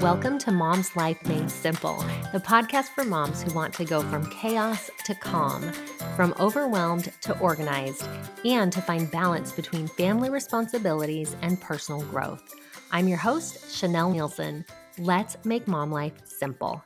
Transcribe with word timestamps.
Welcome 0.00 0.38
to 0.40 0.52
Mom's 0.52 0.94
Life 0.94 1.20
Made 1.26 1.50
Simple, 1.50 1.96
the 2.32 2.38
podcast 2.38 2.90
for 2.94 3.04
moms 3.04 3.42
who 3.42 3.52
want 3.52 3.74
to 3.74 3.84
go 3.84 4.00
from 4.00 4.30
chaos 4.30 4.92
to 5.04 5.14
calm, 5.16 5.72
from 6.14 6.32
overwhelmed 6.38 7.12
to 7.22 7.36
organized, 7.40 8.06
and 8.44 8.72
to 8.72 8.80
find 8.80 9.10
balance 9.10 9.50
between 9.50 9.88
family 9.88 10.30
responsibilities 10.30 11.34
and 11.42 11.60
personal 11.60 12.02
growth. 12.02 12.54
I'm 12.92 13.08
your 13.08 13.18
host, 13.18 13.58
Chanelle 13.70 14.14
Neilson. 14.14 14.64
Let's 14.98 15.36
make 15.44 15.66
mom 15.66 15.90
life 15.90 16.14
simple. 16.26 16.84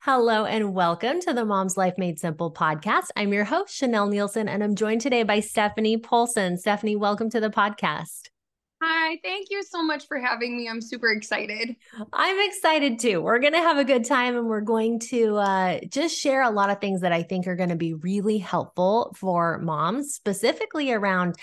Hello 0.00 0.44
and 0.44 0.74
welcome 0.74 1.20
to 1.20 1.32
the 1.32 1.44
Mom's 1.44 1.76
Life 1.76 1.94
Made 1.96 2.18
Simple 2.18 2.52
podcast. 2.52 3.10
I'm 3.14 3.32
your 3.32 3.44
host, 3.44 3.80
Chanelle 3.80 4.12
Neilson, 4.12 4.48
and 4.48 4.64
I'm 4.64 4.74
joined 4.74 5.00
today 5.00 5.22
by 5.22 5.38
Stephanie 5.38 5.96
Polcyn. 5.96 6.58
Stephanie, 6.58 6.96
welcome 6.96 7.30
to 7.30 7.38
the 7.38 7.50
podcast. 7.50 8.31
Hi, 8.84 9.16
thank 9.22 9.46
you 9.48 9.62
so 9.62 9.80
much 9.80 10.08
for 10.08 10.18
having 10.18 10.56
me. 10.56 10.68
I'm 10.68 10.80
super 10.80 11.12
excited. 11.12 11.76
I'm 12.12 12.48
excited 12.48 12.98
too. 12.98 13.20
We're 13.20 13.38
going 13.38 13.52
to 13.52 13.60
have 13.60 13.78
a 13.78 13.84
good 13.84 14.04
time 14.04 14.36
and 14.36 14.48
we're 14.48 14.60
going 14.60 14.98
to 15.10 15.36
uh, 15.36 15.80
just 15.88 16.18
share 16.18 16.42
a 16.42 16.50
lot 16.50 16.68
of 16.68 16.80
things 16.80 17.02
that 17.02 17.12
I 17.12 17.22
think 17.22 17.46
are 17.46 17.54
going 17.54 17.68
to 17.68 17.76
be 17.76 17.94
really 17.94 18.38
helpful 18.38 19.14
for 19.16 19.58
moms, 19.58 20.14
specifically 20.14 20.90
around 20.90 21.36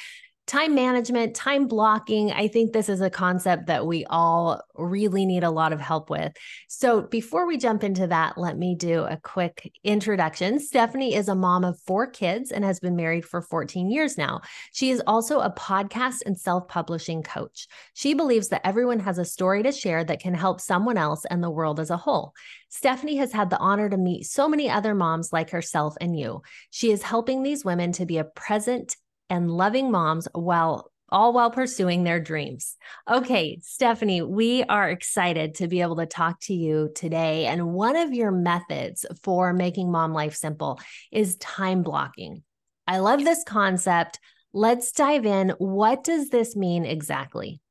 time 0.50 0.74
management, 0.74 1.36
time 1.36 1.68
blocking. 1.68 2.32
I 2.32 2.48
think 2.48 2.74
this 2.74 2.90
is 2.90 3.02
a 3.02 3.10
concept 3.10 3.68
that 3.68 3.86
we 3.86 4.04
all 4.06 4.60
really 4.76 5.24
need 5.28 5.44
a 5.44 5.52
lot 5.52 5.74
of 5.74 5.80
help 5.80 6.10
with. 6.10 6.34
So, 6.68 7.04
before 7.04 7.46
we 7.46 7.56
jump 7.56 7.84
into 7.84 8.08
that, 8.08 8.36
let 8.36 8.58
me 8.58 8.74
do 8.74 9.04
a 9.04 9.18
quick 9.18 9.72
introduction. 9.84 10.60
Stephanie 10.60 11.14
is 11.14 11.30
a 11.30 11.36
mom 11.36 11.64
of 11.64 11.80
four 11.82 12.08
kids 12.08 12.52
and 12.52 12.66
has 12.66 12.80
been 12.80 12.96
married 12.96 13.26
for 13.26 13.44
14 13.44 13.92
years 13.92 14.18
now. 14.18 14.42
She 14.74 14.90
is 14.90 15.04
also 15.06 15.40
a 15.40 15.52
podcast 15.52 16.24
and 16.26 16.36
self 16.36 16.68
publishing 16.68 17.22
coach. 17.22 17.68
She 17.94 18.16
believes 18.16 18.48
that 18.48 18.66
everyone 18.66 19.02
has 19.02 19.20
a 19.20 19.26
story 19.26 19.62
to 19.62 19.72
share 19.72 20.04
that 20.04 20.20
can 20.20 20.34
help 20.34 20.62
someone 20.62 20.98
else 20.98 21.26
and 21.26 21.44
the 21.44 21.52
world 21.52 21.80
as 21.80 21.92
a 21.92 21.98
whole. 21.98 22.34
Stephanie 22.70 23.18
has 23.18 23.32
had 23.32 23.52
the 23.52 23.60
honor 23.60 23.88
to 23.88 23.98
meet 23.98 24.26
so 24.26 24.50
many 24.50 24.68
other 24.68 24.96
moms 24.96 25.32
like 25.32 25.52
herself 25.52 25.96
and 26.02 26.18
you. 26.18 26.42
She 26.72 26.92
is 26.92 27.04
helping 27.04 27.44
these 27.44 27.64
women 27.64 27.92
to 27.94 28.08
be 28.08 28.18
a 28.18 28.24
present 28.24 28.96
and 29.30 29.52
loving 29.52 29.92
moms 29.92 30.28
while 30.34 30.92
all 31.12 31.34
while 31.34 31.52
pursuing 31.52 32.04
their 32.04 32.20
dreams. 32.20 32.78
Okay, 33.10 33.60
Stephanie, 33.62 34.22
we 34.22 34.64
are 34.64 34.90
excited 34.90 35.56
to 35.56 35.68
be 35.68 35.82
able 35.82 35.96
to 35.98 36.06
talk 36.06 36.40
to 36.42 36.54
you 36.54 36.92
today. 36.96 37.46
And 37.46 37.74
one 37.74 37.96
of 37.96 38.14
your 38.14 38.32
methods 38.32 39.06
for 39.24 39.54
making 39.54 39.92
mom 39.92 40.14
life 40.14 40.36
simple 40.36 40.80
is 41.12 41.36
time 41.38 41.82
blocking. 41.82 42.44
I 42.88 43.00
love 43.00 43.24
this 43.24 43.44
concept. 43.44 44.20
Let's 44.54 44.92
dive 44.92 45.26
in. 45.26 45.50
What 45.58 46.04
does 46.04 46.30
this 46.30 46.56
mean 46.56 46.86
exactly? 46.86 47.62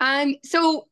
Um, 0.00 0.36
so 0.44 0.86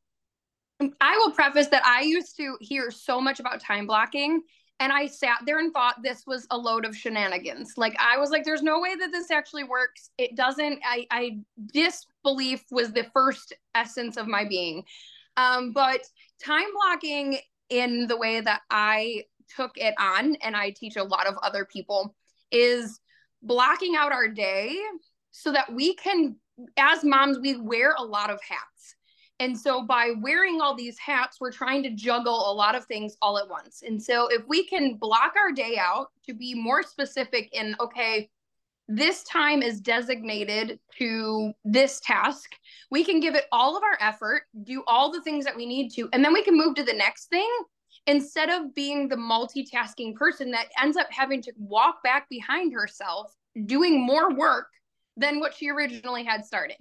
I 1.00 1.18
will 1.18 1.32
preface 1.32 1.68
that 1.68 1.84
I 1.84 2.02
used 2.02 2.36
to 2.38 2.56
hear 2.60 2.90
so 2.90 3.20
much 3.20 3.40
about 3.40 3.60
time 3.60 3.86
blocking 3.86 4.42
and 4.80 4.92
I 4.92 5.06
sat 5.06 5.38
there 5.46 5.58
and 5.58 5.72
thought 5.72 6.02
this 6.02 6.26
was 6.26 6.46
a 6.50 6.58
load 6.58 6.84
of 6.84 6.96
shenanigans. 6.96 7.74
Like 7.76 7.96
I 7.98 8.18
was 8.18 8.30
like, 8.30 8.44
there's 8.44 8.62
no 8.62 8.80
way 8.80 8.94
that 8.96 9.12
this 9.12 9.30
actually 9.30 9.64
works. 9.64 10.10
It 10.18 10.36
doesn't. 10.36 10.80
I, 10.84 11.06
I 11.10 11.38
disbelief 11.72 12.64
was 12.70 12.92
the 12.92 13.06
first 13.12 13.52
essence 13.74 14.16
of 14.16 14.26
my 14.26 14.44
being. 14.44 14.84
Um, 15.36 15.72
but 15.72 16.00
time 16.44 16.66
blocking 16.74 17.38
in 17.70 18.06
the 18.06 18.16
way 18.16 18.40
that 18.40 18.62
I 18.70 19.24
took 19.54 19.72
it 19.76 19.94
on, 19.98 20.36
and 20.36 20.56
I 20.56 20.70
teach 20.70 20.96
a 20.96 21.04
lot 21.04 21.26
of 21.26 21.36
other 21.38 21.64
people, 21.64 22.14
is 22.50 23.00
blocking 23.42 23.94
out 23.96 24.12
our 24.12 24.28
day 24.28 24.78
so 25.30 25.52
that 25.52 25.72
we 25.72 25.94
can, 25.94 26.36
as 26.76 27.04
moms, 27.04 27.38
we 27.38 27.56
wear 27.56 27.94
a 27.98 28.04
lot 28.04 28.30
of 28.30 28.40
hats. 28.42 28.93
And 29.40 29.58
so 29.58 29.82
by 29.82 30.12
wearing 30.20 30.60
all 30.60 30.74
these 30.74 30.98
hats, 30.98 31.38
we're 31.40 31.52
trying 31.52 31.82
to 31.82 31.90
juggle 31.90 32.50
a 32.50 32.54
lot 32.54 32.74
of 32.74 32.84
things 32.86 33.16
all 33.20 33.38
at 33.38 33.48
once. 33.48 33.82
And 33.84 34.00
so 34.00 34.28
if 34.28 34.46
we 34.46 34.64
can 34.66 34.94
block 34.94 35.34
our 35.36 35.52
day 35.52 35.76
out 35.78 36.08
to 36.26 36.34
be 36.34 36.54
more 36.54 36.82
specific 36.82 37.52
in, 37.52 37.74
okay, 37.80 38.30
this 38.86 39.24
time 39.24 39.62
is 39.62 39.80
designated 39.80 40.78
to 40.98 41.52
this 41.64 42.00
task, 42.00 42.50
we 42.90 43.02
can 43.02 43.18
give 43.18 43.34
it 43.34 43.46
all 43.50 43.76
of 43.76 43.82
our 43.82 43.98
effort, 44.00 44.42
do 44.62 44.84
all 44.86 45.10
the 45.10 45.22
things 45.22 45.44
that 45.44 45.56
we 45.56 45.66
need 45.66 45.90
to, 45.90 46.08
and 46.12 46.24
then 46.24 46.32
we 46.32 46.44
can 46.44 46.56
move 46.56 46.74
to 46.76 46.84
the 46.84 46.92
next 46.92 47.26
thing 47.26 47.48
instead 48.06 48.50
of 48.50 48.74
being 48.74 49.08
the 49.08 49.16
multitasking 49.16 50.14
person 50.14 50.50
that 50.50 50.68
ends 50.80 50.96
up 50.96 51.06
having 51.10 51.40
to 51.42 51.52
walk 51.56 52.02
back 52.02 52.28
behind 52.28 52.72
herself 52.72 53.34
doing 53.66 54.04
more 54.04 54.34
work 54.34 54.68
than 55.16 55.40
what 55.40 55.54
she 55.54 55.70
originally 55.70 56.24
had 56.24 56.44
started. 56.44 56.76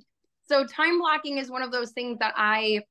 So 0.46 0.66
time 0.66 1.00
blocking 1.00 1.38
is 1.38 1.50
one 1.50 1.62
of 1.62 1.72
those 1.72 1.92
things 1.92 2.20
that 2.20 2.34
I 2.36 2.82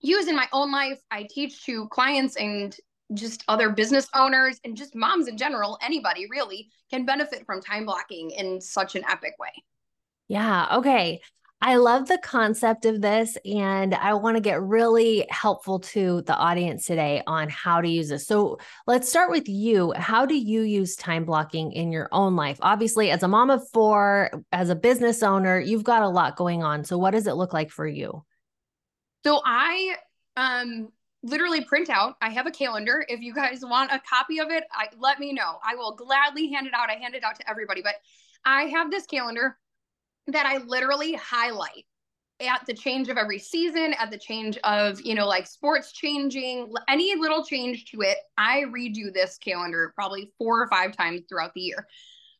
use 0.00 0.28
in 0.28 0.36
my 0.36 0.48
own 0.52 0.70
life. 0.70 1.00
I 1.10 1.26
teach 1.28 1.64
to 1.66 1.88
clients 1.88 2.36
and 2.36 2.76
just 3.14 3.42
other 3.48 3.70
business 3.70 4.08
owners 4.14 4.60
and 4.64 4.76
just 4.76 4.94
moms 4.94 5.28
in 5.28 5.36
general, 5.36 5.78
anybody 5.82 6.26
really 6.30 6.68
can 6.90 7.06
benefit 7.06 7.46
from 7.46 7.60
time 7.60 7.86
blocking 7.86 8.30
in 8.30 8.60
such 8.60 8.94
an 8.96 9.04
epic 9.08 9.34
way. 9.38 9.52
Yeah. 10.28 10.76
Okay. 10.76 11.20
I 11.60 11.76
love 11.76 12.06
the 12.06 12.18
concept 12.18 12.84
of 12.84 13.00
this, 13.00 13.36
and 13.44 13.92
I 13.92 14.14
want 14.14 14.36
to 14.36 14.40
get 14.40 14.62
really 14.62 15.26
helpful 15.28 15.80
to 15.80 16.22
the 16.22 16.36
audience 16.36 16.86
today 16.86 17.20
on 17.26 17.48
how 17.48 17.80
to 17.80 17.88
use 17.88 18.08
this. 18.08 18.28
So, 18.28 18.58
let's 18.86 19.08
start 19.08 19.30
with 19.30 19.48
you. 19.48 19.92
How 19.96 20.24
do 20.24 20.36
you 20.36 20.62
use 20.62 20.94
time 20.94 21.24
blocking 21.24 21.72
in 21.72 21.90
your 21.90 22.08
own 22.12 22.36
life? 22.36 22.58
Obviously, 22.62 23.10
as 23.10 23.24
a 23.24 23.28
mom 23.28 23.50
of 23.50 23.68
four, 23.70 24.30
as 24.52 24.70
a 24.70 24.76
business 24.76 25.24
owner, 25.24 25.58
you've 25.58 25.82
got 25.82 26.02
a 26.02 26.08
lot 26.08 26.36
going 26.36 26.62
on. 26.62 26.84
So, 26.84 26.96
what 26.96 27.10
does 27.10 27.26
it 27.26 27.34
look 27.34 27.52
like 27.52 27.70
for 27.70 27.86
you? 27.86 28.24
So, 29.24 29.42
I 29.44 29.96
um 30.36 30.90
literally 31.24 31.64
print 31.64 31.90
out. 31.90 32.14
I 32.22 32.30
have 32.30 32.46
a 32.46 32.52
calendar. 32.52 33.04
If 33.08 33.20
you 33.20 33.34
guys 33.34 33.62
want 33.62 33.90
a 33.90 34.00
copy 34.08 34.38
of 34.38 34.50
it, 34.50 34.62
I, 34.72 34.86
let 34.98 35.18
me 35.18 35.32
know. 35.32 35.58
I 35.64 35.74
will 35.74 35.96
gladly 35.96 36.52
hand 36.52 36.68
it 36.68 36.72
out. 36.72 36.88
I 36.88 36.94
hand 36.94 37.16
it 37.16 37.24
out 37.24 37.34
to 37.40 37.50
everybody, 37.50 37.82
but 37.82 37.94
I 38.44 38.66
have 38.66 38.92
this 38.92 39.06
calendar 39.06 39.58
that 40.28 40.46
I 40.46 40.58
literally 40.58 41.14
highlight 41.14 41.84
at 42.40 42.64
the 42.66 42.74
change 42.74 43.08
of 43.08 43.16
every 43.16 43.38
season, 43.38 43.94
at 43.98 44.10
the 44.10 44.18
change 44.18 44.58
of, 44.58 45.00
you 45.00 45.14
know, 45.14 45.26
like 45.26 45.46
sports 45.46 45.92
changing, 45.92 46.72
any 46.88 47.14
little 47.16 47.44
change 47.44 47.86
to 47.86 48.02
it, 48.02 48.18
I 48.36 48.64
redo 48.68 49.12
this 49.12 49.38
calendar 49.38 49.92
probably 49.94 50.32
four 50.38 50.62
or 50.62 50.68
five 50.68 50.96
times 50.96 51.22
throughout 51.28 51.54
the 51.54 51.62
year. 51.62 51.86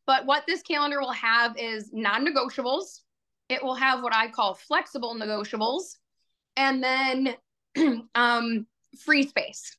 But 0.06 0.24
what 0.24 0.44
this 0.46 0.62
calendar 0.62 1.00
will 1.00 1.12
have 1.12 1.56
is 1.58 1.90
non 1.92 2.26
negotiables. 2.26 3.00
It 3.48 3.62
will 3.62 3.74
have 3.74 4.02
what 4.02 4.14
I 4.14 4.28
call 4.28 4.54
flexible 4.54 5.14
negotiables 5.14 5.96
and 6.56 6.82
then 6.82 7.34
um, 8.14 8.66
free 9.00 9.26
space. 9.26 9.76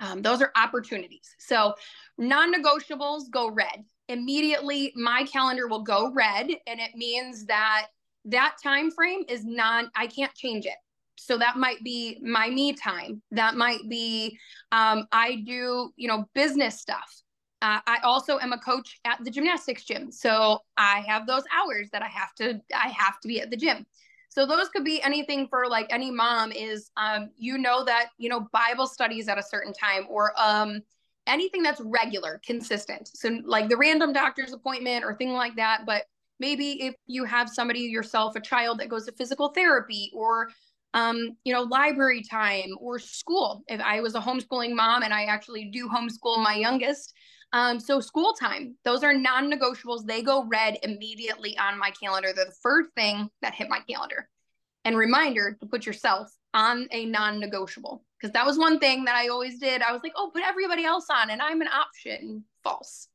Um, 0.00 0.22
those 0.22 0.42
are 0.42 0.52
opportunities. 0.56 1.34
So 1.38 1.74
non 2.18 2.52
negotiables 2.52 3.30
go 3.30 3.50
red 3.50 3.84
immediately 4.08 4.92
my 4.94 5.24
calendar 5.24 5.66
will 5.66 5.82
go 5.82 6.12
red 6.12 6.48
and 6.66 6.80
it 6.80 6.94
means 6.94 7.46
that 7.46 7.86
that 8.26 8.56
time 8.62 8.90
frame 8.90 9.22
is 9.28 9.44
non 9.44 9.90
i 9.96 10.06
can't 10.06 10.34
change 10.34 10.66
it. 10.66 10.76
So 11.18 11.38
that 11.38 11.56
might 11.56 11.82
be 11.82 12.18
my 12.22 12.50
me 12.50 12.74
time. 12.74 13.22
That 13.30 13.54
might 13.54 13.88
be 13.88 14.38
um, 14.72 15.06
i 15.12 15.42
do 15.46 15.92
you 15.96 16.08
know 16.08 16.28
business 16.34 16.80
stuff. 16.80 17.22
Uh, 17.62 17.80
i 17.86 17.98
also 18.04 18.38
am 18.38 18.52
a 18.52 18.58
coach 18.58 19.00
at 19.04 19.18
the 19.24 19.30
gymnastics 19.30 19.84
gym. 19.84 20.10
So 20.10 20.60
i 20.76 21.00
have 21.06 21.26
those 21.26 21.44
hours 21.54 21.88
that 21.92 22.02
i 22.02 22.08
have 22.08 22.34
to 22.36 22.60
i 22.74 22.88
have 22.88 23.20
to 23.20 23.28
be 23.28 23.40
at 23.40 23.50
the 23.50 23.56
gym. 23.56 23.86
So 24.28 24.44
those 24.44 24.68
could 24.68 24.84
be 24.84 25.00
anything 25.00 25.48
for 25.48 25.66
like 25.66 25.86
any 25.88 26.10
mom 26.10 26.52
is 26.52 26.90
um, 26.98 27.30
you 27.36 27.56
know 27.58 27.84
that 27.84 28.10
you 28.18 28.28
know 28.28 28.48
bible 28.52 28.86
studies 28.86 29.28
at 29.28 29.38
a 29.38 29.42
certain 29.42 29.72
time 29.72 30.04
or 30.10 30.32
um, 30.36 30.82
anything 31.26 31.62
that's 31.62 31.80
regular, 31.80 32.40
consistent. 32.44 33.08
So 33.14 33.40
like 33.44 33.68
the 33.68 33.76
random 33.76 34.12
doctor's 34.12 34.52
appointment 34.52 35.04
or 35.04 35.14
thing 35.14 35.32
like 35.32 35.56
that. 35.56 35.82
But 35.86 36.04
maybe 36.38 36.82
if 36.82 36.94
you 37.06 37.24
have 37.24 37.48
somebody 37.48 37.80
yourself, 37.80 38.36
a 38.36 38.40
child 38.40 38.80
that 38.80 38.88
goes 38.88 39.06
to 39.06 39.12
physical 39.12 39.48
therapy 39.48 40.10
or 40.14 40.50
um, 40.94 41.36
you 41.44 41.52
know, 41.52 41.62
library 41.62 42.22
time 42.22 42.70
or 42.80 42.98
school. 42.98 43.62
If 43.68 43.80
I 43.82 44.00
was 44.00 44.14
a 44.14 44.20
homeschooling 44.20 44.74
mom 44.74 45.02
and 45.02 45.12
I 45.12 45.24
actually 45.24 45.66
do 45.66 45.88
homeschool 45.88 46.42
my 46.42 46.54
youngest, 46.54 47.12
um, 47.52 47.78
so 47.78 48.00
school 48.00 48.32
time, 48.32 48.76
those 48.82 49.04
are 49.04 49.12
non-negotiables. 49.12 50.06
They 50.06 50.22
go 50.22 50.46
red 50.48 50.78
immediately 50.82 51.56
on 51.58 51.78
my 51.78 51.90
calendar. 51.90 52.32
They're 52.34 52.46
the 52.46 52.54
first 52.62 52.90
thing 52.96 53.28
that 53.42 53.54
hit 53.54 53.68
my 53.68 53.80
calendar. 53.88 54.28
And 54.86 54.96
reminder 54.96 55.56
to 55.60 55.66
put 55.66 55.84
yourself 55.84 56.30
on 56.56 56.88
a 56.90 57.04
non-negotiable 57.04 58.02
because 58.18 58.32
that 58.32 58.46
was 58.46 58.58
one 58.58 58.80
thing 58.80 59.04
that 59.04 59.14
I 59.14 59.28
always 59.28 59.60
did. 59.60 59.82
I 59.82 59.92
was 59.92 60.02
like, 60.02 60.14
oh, 60.16 60.30
put 60.32 60.42
everybody 60.42 60.84
else 60.84 61.06
on 61.10 61.30
and 61.30 61.42
I'm 61.42 61.60
an 61.60 61.68
option. 61.68 62.44
False. 62.64 63.08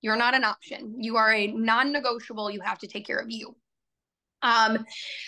You're 0.00 0.16
not 0.16 0.34
an 0.34 0.44
option. 0.44 0.96
You 0.98 1.16
are 1.16 1.32
a 1.32 1.48
non 1.48 1.92
negotiable. 1.92 2.50
You 2.50 2.60
have 2.62 2.78
to 2.78 2.86
take 2.86 3.06
care 3.06 3.18
of 3.18 3.26
you. 3.28 3.54
Um, 4.42 4.84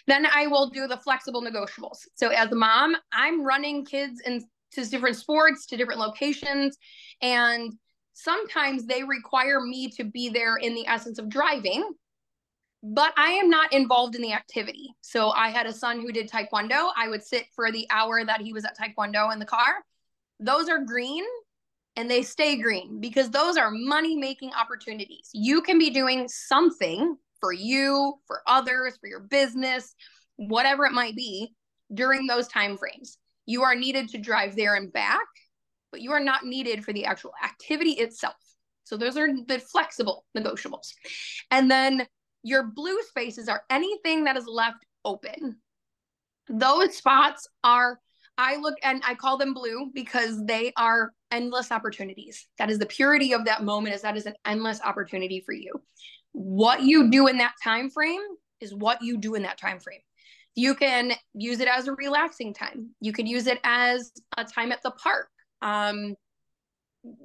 then 0.06 0.26
I 0.26 0.47
will 0.47 0.70
do 0.70 0.87
the 0.87 0.97
flexible 0.97 1.43
negotiables. 1.43 1.99
So 2.15 2.29
as 2.29 2.50
a 2.50 2.55
mom, 2.55 2.97
I'm 3.12 3.44
running 3.44 3.85
kids 3.85 4.20
into 4.25 4.47
different 4.91 5.17
sports, 5.17 5.67
to 5.67 5.76
different 5.76 6.00
locations. 6.00 6.79
And 7.20 7.73
sometimes 8.15 8.87
they 8.87 9.03
require 9.03 9.61
me 9.61 9.91
to 9.91 10.05
be 10.05 10.29
there 10.29 10.56
in 10.56 10.75
the 10.75 10.87
essence 10.87 11.19
of 11.19 11.29
driving. 11.29 11.91
But 12.82 13.12
I 13.16 13.32
am 13.32 13.50
not 13.50 13.72
involved 13.72 14.14
in 14.14 14.22
the 14.22 14.32
activity. 14.32 14.94
So 15.00 15.30
I 15.30 15.50
had 15.50 15.66
a 15.66 15.72
son 15.72 16.00
who 16.00 16.12
did 16.12 16.30
taekwondo. 16.30 16.90
I 16.96 17.08
would 17.08 17.22
sit 17.22 17.46
for 17.54 17.72
the 17.72 17.86
hour 17.90 18.25
that 18.25 18.40
he 18.40 18.52
was 18.52 18.64
at 18.64 18.78
taekwondo 18.78 19.32
in 19.32 19.38
the 19.38 19.44
car. 19.44 19.84
Those 20.40 20.69
are 20.69 20.78
green 20.84 21.25
and 21.96 22.08
they 22.08 22.22
stay 22.22 22.56
green 22.56 23.00
because 23.00 23.30
those 23.30 23.56
are 23.56 23.70
money 23.72 24.16
making 24.16 24.52
opportunities. 24.52 25.30
You 25.34 25.62
can 25.62 25.78
be 25.78 25.90
doing 25.90 26.28
something 26.28 27.16
for 27.40 27.52
you, 27.52 28.14
for 28.26 28.42
others, 28.46 28.96
for 29.00 29.08
your 29.08 29.20
business, 29.20 29.94
whatever 30.36 30.86
it 30.86 30.92
might 30.92 31.16
be 31.16 31.54
during 31.92 32.26
those 32.26 32.46
time 32.46 32.76
frames. 32.76 33.19
You 33.46 33.64
are 33.64 33.74
needed 33.74 34.10
to 34.10 34.19
drive 34.19 34.54
there 34.54 34.76
and 34.76 34.92
back, 34.92 35.26
but 35.90 36.00
you 36.00 36.12
are 36.12 36.20
not 36.20 36.44
needed 36.44 36.84
for 36.84 36.92
the 36.92 37.06
actual 37.06 37.32
activity 37.42 37.92
itself. 37.92 38.36
So 38.84 38.96
those 38.96 39.16
are 39.16 39.28
the 39.46 39.58
flexible 39.58 40.24
negotiables. 40.36 40.92
And 41.50 41.70
then 41.70 42.06
your 42.43 42.64
blue 42.64 43.02
spaces 43.02 43.49
are 43.49 43.62
anything 43.70 44.25
that 44.25 44.37
is 44.37 44.46
left 44.46 44.85
open. 45.05 45.56
Those 46.49 46.96
spots 46.96 47.46
are, 47.62 48.00
I 48.37 48.56
look 48.56 48.76
and 48.82 49.02
I 49.06 49.14
call 49.14 49.37
them 49.37 49.55
blue 49.55 49.90
because 49.94 50.44
they 50.44 50.73
are 50.76 51.12
endless 51.31 51.70
opportunities. 51.73 52.46
That 52.58 52.70
is 52.70 52.79
the 52.79 52.87
purity 52.87 53.32
of 53.32 53.44
that 53.44 53.64
moment 53.64 53.94
is 53.94 54.02
that 54.02 54.17
is 54.17 54.26
an 54.26 54.35
endless 54.46 54.81
opportunity 54.82 55.43
for 55.44 55.52
you. 55.52 55.82
What 56.32 56.82
you 56.82 57.11
do 57.11 57.26
in 57.26 57.38
that 57.38 57.55
time 57.62 57.90
frame 57.90 58.23
is 58.61 58.75
what 58.75 59.02
you 59.02 59.19
do 59.19 59.34
in 59.34 59.43
that 59.43 59.58
time 59.58 59.81
frame. 59.81 60.00
You 60.55 60.75
can 60.75 61.12
use 61.34 61.61
it 61.61 61.69
as 61.69 61.87
a 61.87 61.93
relaxing 61.93 62.55
time. 62.55 62.91
You 63.00 63.12
can 63.12 63.26
use 63.26 63.46
it 63.46 63.61
as 63.62 64.11
a 64.37 64.44
time 64.44 64.73
at 64.73 64.82
the 64.82 64.91
park. 64.91 65.29
Um, 65.62 66.14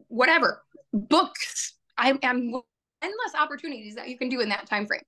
whatever. 0.08 0.64
Books. 0.92 1.74
I 1.98 2.18
am 2.22 2.62
endless 3.04 3.36
opportunities 3.40 3.96
that 3.96 4.10
you 4.10 4.18
can 4.18 4.30
do 4.30 4.40
in 4.40 4.50
that 4.50 4.68
time 4.68 4.88
frame 4.88 5.02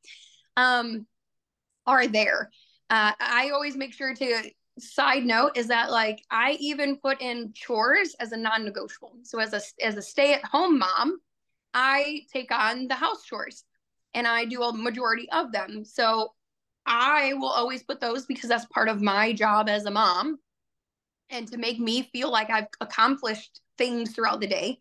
um, 0.57 1.07
are 1.86 2.07
there. 2.07 2.51
Uh, 2.89 3.13
I 3.19 3.51
always 3.53 3.75
make 3.75 3.94
sure 3.94 4.13
to 4.13 4.51
side 4.77 5.25
note 5.25 5.51
is 5.56 5.68
that 5.68 5.89
like 5.89 6.21
I 6.30 6.57
even 6.59 6.97
put 6.97 7.21
in 7.21 7.53
chores 7.53 8.15
as 8.19 8.31
a 8.31 8.38
non-negotiable. 8.38 9.13
So 9.24 9.39
as 9.39 9.53
a 9.53 9.62
as 9.83 9.95
a 9.95 10.01
stay-at-home 10.01 10.80
mom, 10.80 11.19
I 11.74 12.21
take 12.31 12.51
on 12.51 12.88
the 12.88 12.95
house 12.95 13.24
chores 13.24 13.63
and 14.13 14.27
I 14.27 14.45
do 14.45 14.62
a 14.63 14.75
majority 14.75 15.30
of 15.31 15.51
them. 15.51 15.86
So 15.86 16.33
I 16.86 17.33
will 17.33 17.50
always 17.50 17.83
put 17.83 18.00
those 18.00 18.25
because 18.25 18.50
that's 18.50 18.65
part 18.65 18.89
of 18.89 19.01
my 19.01 19.33
job 19.33 19.69
as 19.69 19.86
a 19.86 19.91
mom 19.91 20.39
and 21.30 21.48
to 21.48 21.57
make 21.57 21.80
me 21.80 22.03
feel 22.13 22.31
like 22.31 22.50
I've 22.50 22.68
accomplished 22.81 23.62
things 23.77 24.13
throughout 24.13 24.39
the 24.39 24.48
day 24.48 24.80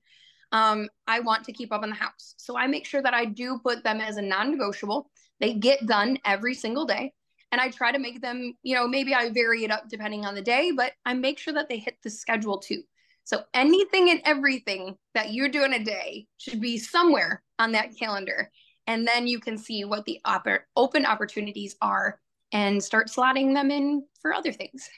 um, 0.52 0.88
I 1.06 1.20
want 1.20 1.44
to 1.44 1.52
keep 1.52 1.72
up 1.72 1.84
in 1.84 1.90
the 1.90 1.96
house. 1.96 2.34
So 2.36 2.56
I 2.56 2.66
make 2.66 2.86
sure 2.86 3.02
that 3.02 3.14
I 3.14 3.24
do 3.24 3.58
put 3.62 3.84
them 3.84 4.00
as 4.00 4.16
a 4.16 4.22
non 4.22 4.50
negotiable. 4.50 5.10
They 5.40 5.54
get 5.54 5.86
done 5.86 6.18
every 6.24 6.54
single 6.54 6.84
day. 6.84 7.12
And 7.52 7.60
I 7.60 7.70
try 7.70 7.92
to 7.92 7.98
make 7.98 8.20
them, 8.20 8.54
you 8.62 8.74
know, 8.74 8.88
maybe 8.88 9.14
I 9.14 9.30
vary 9.30 9.64
it 9.64 9.70
up 9.70 9.88
depending 9.88 10.26
on 10.26 10.34
the 10.34 10.42
day, 10.42 10.72
but 10.72 10.92
I 11.04 11.14
make 11.14 11.38
sure 11.38 11.54
that 11.54 11.68
they 11.68 11.78
hit 11.78 11.96
the 12.02 12.10
schedule 12.10 12.58
too. 12.58 12.82
So 13.22 13.44
anything 13.54 14.10
and 14.10 14.20
everything 14.24 14.96
that 15.14 15.30
you 15.30 15.48
do 15.48 15.64
in 15.64 15.72
a 15.72 15.82
day 15.82 16.26
should 16.36 16.60
be 16.60 16.78
somewhere 16.78 17.42
on 17.58 17.72
that 17.72 17.96
calendar. 17.96 18.50
And 18.86 19.06
then 19.06 19.26
you 19.26 19.38
can 19.38 19.56
see 19.56 19.84
what 19.84 20.04
the 20.04 20.20
op- 20.24 20.46
open 20.76 21.06
opportunities 21.06 21.76
are 21.80 22.20
and 22.52 22.82
start 22.82 23.08
slotting 23.08 23.54
them 23.54 23.70
in 23.70 24.04
for 24.20 24.34
other 24.34 24.52
things. 24.52 24.88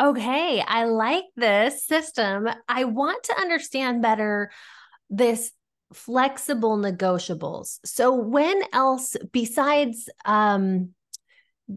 Okay, 0.00 0.62
I 0.64 0.84
like 0.84 1.24
this 1.34 1.84
system. 1.84 2.48
I 2.68 2.84
want 2.84 3.24
to 3.24 3.38
understand 3.38 4.00
better 4.00 4.52
this 5.10 5.52
flexible 5.92 6.76
negotiables. 6.76 7.78
So 7.84 8.14
when 8.14 8.60
else 8.72 9.16
besides 9.32 10.08
um 10.24 10.90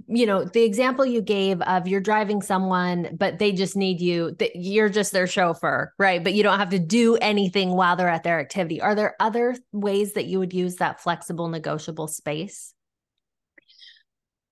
you 0.07 0.25
know 0.25 0.45
the 0.45 0.63
example 0.63 1.05
you 1.05 1.21
gave 1.21 1.61
of 1.63 1.85
you're 1.85 1.99
driving 1.99 2.41
someone 2.41 3.09
but 3.17 3.39
they 3.39 3.51
just 3.51 3.75
need 3.75 3.99
you 3.99 4.33
that 4.39 4.51
you're 4.55 4.87
just 4.87 5.11
their 5.11 5.27
chauffeur 5.27 5.93
right? 5.97 6.23
But 6.23 6.33
you 6.33 6.43
don't 6.43 6.59
have 6.59 6.69
to 6.69 6.79
do 6.79 7.15
anything 7.17 7.71
while 7.71 7.95
they're 7.95 8.07
at 8.09 8.23
their 8.23 8.39
activity. 8.39 8.81
Are 8.81 8.95
there 8.95 9.15
other 9.19 9.55
ways 9.71 10.13
that 10.13 10.25
you 10.25 10.39
would 10.39 10.53
use 10.53 10.77
that 10.77 11.01
flexible 11.01 11.49
negotiable 11.49 12.07
space? 12.07 12.73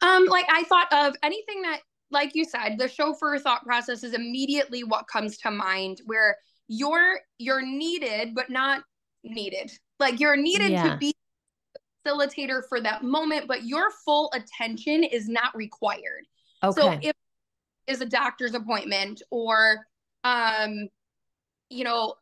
Um 0.02 0.26
like 0.26 0.46
i 0.50 0.64
thought 0.64 0.88
of 0.94 1.16
anything 1.22 1.62
that 1.64 1.82
like 2.12 2.34
you 2.34 2.46
said 2.46 2.78
the 2.78 2.88
chauffeur 2.88 3.38
thought 3.40 3.66
process 3.66 4.04
is 4.04 4.14
immediately 4.14 4.84
what 4.84 5.08
comes 5.08 5.38
to 5.40 5.52
mind 5.52 6.02
where 6.06 6.38
you're 6.70 7.20
you're 7.40 7.66
needed 7.66 8.34
but 8.34 8.50
not 8.50 8.84
needed 9.24 9.70
like 10.00 10.20
you're 10.20 10.38
needed 10.38 10.72
yeah. 10.72 10.84
to 10.84 10.98
be 10.98 11.14
facilitator 12.06 12.62
for 12.70 12.80
that 12.80 13.04
moment 13.04 13.48
but 13.48 13.66
your 13.66 13.90
full 14.06 14.32
attention 14.34 15.04
is 15.04 15.28
not 15.28 15.54
required 15.56 16.24
okay. 16.64 16.80
so 16.80 16.98
if 17.02 17.14
is 17.88 18.02
a 18.02 18.06
doctor's 18.06 18.54
appointment 18.54 19.22
or 19.32 19.80
um 20.24 20.88
you 21.70 21.84
know 21.84 22.14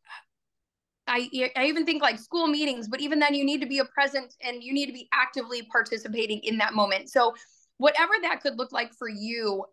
I, 1.09 1.29
I 1.55 1.67
even 1.67 1.85
think 1.85 2.01
like 2.01 2.19
school 2.19 2.47
meetings, 2.47 2.89
but 2.89 2.99
even 2.99 3.17
then 3.17 3.33
you 3.33 3.45
need 3.45 3.61
to 3.61 3.65
be 3.65 3.79
a 3.79 3.85
present 3.85 4.35
and 4.43 4.61
you 4.61 4.73
need 4.73 4.87
to 4.87 4.91
be 4.91 5.07
actively 5.13 5.61
participating 5.71 6.39
in 6.39 6.57
that 6.57 6.73
moment. 6.73 7.09
So 7.09 7.33
whatever 7.77 8.11
that 8.23 8.41
could 8.41 8.57
look 8.57 8.73
like 8.73 8.93
for 8.93 9.07
you 9.07 9.63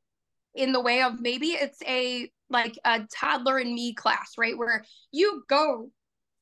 in 0.55 0.73
the 0.73 0.81
way 0.81 1.03
of 1.03 1.21
maybe 1.21 1.49
it's 1.49 1.83
a 1.83 2.31
like 2.51 2.79
a 2.85 3.01
toddler 3.13 3.59
and 3.59 3.75
me 3.75 3.95
class, 3.95 4.35
right? 4.39 4.57
Where 4.57 4.85
you 5.13 5.43
go, 5.49 5.91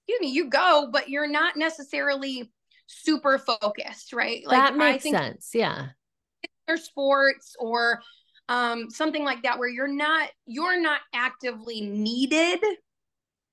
excuse 0.07 0.21
me, 0.21 0.35
you 0.35 0.51
go, 0.51 0.89
but 0.93 1.09
you're 1.09 1.31
not 1.31 1.57
necessarily 1.57 2.51
super 2.87 3.39
focused, 3.39 4.13
right? 4.13 4.47
Like 4.47 4.59
that 4.59 4.77
makes 4.77 5.05
sense. 5.05 5.51
Yeah. 5.55 5.89
Or 6.69 6.77
sports 6.77 7.57
or 7.59 8.03
um 8.49 8.91
something 8.91 9.25
like 9.25 9.45
that 9.45 9.59
where 9.59 9.69
you're 9.69 9.87
not 9.89 10.29
you're 10.47 10.81
not 10.81 11.01
actively 11.15 11.81
needed, 11.81 12.61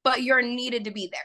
but 0.03 0.23
you're 0.23 0.41
needed 0.41 0.85
to 0.85 0.91
be 0.91 1.09
there. 1.11 1.21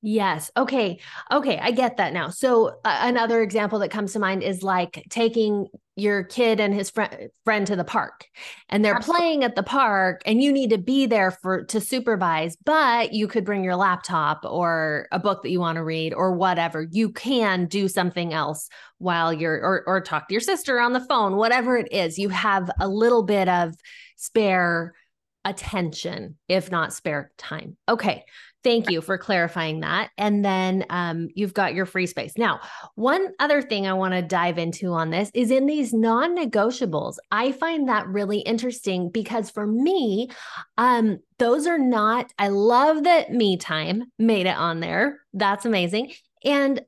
Yes. 0.00 0.50
Okay. 0.56 1.00
Okay. 1.30 1.58
I 1.58 1.72
get 1.72 1.96
that 1.96 2.12
now. 2.12 2.28
So, 2.28 2.68
uh, 2.84 2.98
another 3.02 3.42
example 3.42 3.80
that 3.80 3.90
comes 3.90 4.12
to 4.12 4.20
mind 4.20 4.44
is 4.44 4.62
like 4.62 5.04
taking 5.10 5.66
your 5.98 6.22
kid 6.22 6.60
and 6.60 6.72
his 6.72 6.90
friend 6.90 7.30
friend 7.44 7.66
to 7.66 7.76
the 7.76 7.84
park. 7.84 8.26
And 8.68 8.84
they're 8.84 8.94
Absolutely. 8.94 9.20
playing 9.20 9.44
at 9.44 9.56
the 9.56 9.62
park 9.62 10.22
and 10.24 10.42
you 10.42 10.52
need 10.52 10.70
to 10.70 10.78
be 10.78 11.06
there 11.06 11.30
for 11.30 11.64
to 11.64 11.80
supervise 11.80 12.56
but 12.64 13.12
you 13.12 13.26
could 13.26 13.44
bring 13.44 13.64
your 13.64 13.76
laptop 13.76 14.44
or 14.44 15.08
a 15.12 15.18
book 15.18 15.42
that 15.42 15.50
you 15.50 15.60
want 15.60 15.76
to 15.76 15.84
read 15.84 16.14
or 16.14 16.32
whatever. 16.32 16.86
You 16.90 17.10
can 17.10 17.66
do 17.66 17.88
something 17.88 18.32
else 18.32 18.68
while 18.98 19.32
you're 19.32 19.56
or 19.56 19.82
or 19.86 20.00
talk 20.00 20.28
to 20.28 20.34
your 20.34 20.40
sister 20.40 20.80
on 20.80 20.92
the 20.92 21.00
phone 21.00 21.36
whatever 21.36 21.76
it 21.76 21.92
is. 21.92 22.18
You 22.18 22.28
have 22.28 22.70
a 22.80 22.88
little 22.88 23.22
bit 23.22 23.48
of 23.48 23.74
spare 24.16 24.94
attention 25.44 26.36
if 26.48 26.70
not 26.70 26.92
spare 26.92 27.32
time. 27.38 27.76
Okay 27.88 28.24
Thank 28.64 28.90
you 28.90 29.00
for 29.00 29.16
clarifying 29.16 29.80
that. 29.80 30.10
And 30.18 30.44
then 30.44 30.84
um, 30.90 31.28
you've 31.34 31.54
got 31.54 31.74
your 31.74 31.86
free 31.86 32.06
space. 32.06 32.32
Now, 32.36 32.60
one 32.96 33.28
other 33.38 33.62
thing 33.62 33.86
I 33.86 33.92
want 33.92 34.14
to 34.14 34.22
dive 34.22 34.58
into 34.58 34.92
on 34.92 35.10
this 35.10 35.30
is 35.32 35.52
in 35.52 35.66
these 35.66 35.92
non 35.92 36.36
negotiables. 36.36 37.16
I 37.30 37.52
find 37.52 37.88
that 37.88 38.08
really 38.08 38.40
interesting 38.40 39.10
because 39.10 39.48
for 39.48 39.66
me, 39.66 40.30
um, 40.76 41.18
those 41.38 41.68
are 41.68 41.78
not, 41.78 42.32
I 42.38 42.48
love 42.48 43.04
that 43.04 43.30
me 43.30 43.58
time 43.58 44.04
made 44.18 44.46
it 44.46 44.56
on 44.56 44.80
there. 44.80 45.20
That's 45.32 45.64
amazing. 45.64 46.12
And 46.44 46.82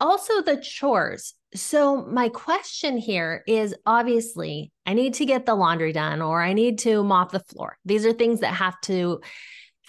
also 0.00 0.40
the 0.40 0.56
chores. 0.56 1.34
So, 1.54 2.06
my 2.06 2.28
question 2.28 2.96
here 2.96 3.42
is 3.46 3.74
obviously, 3.84 4.72
I 4.86 4.94
need 4.94 5.14
to 5.14 5.26
get 5.26 5.46
the 5.46 5.54
laundry 5.56 5.92
done 5.92 6.22
or 6.22 6.40
I 6.40 6.52
need 6.52 6.78
to 6.80 7.02
mop 7.02 7.32
the 7.32 7.40
floor. 7.40 7.76
These 7.84 8.06
are 8.06 8.12
things 8.12 8.40
that 8.40 8.54
have 8.54 8.80
to 8.82 9.20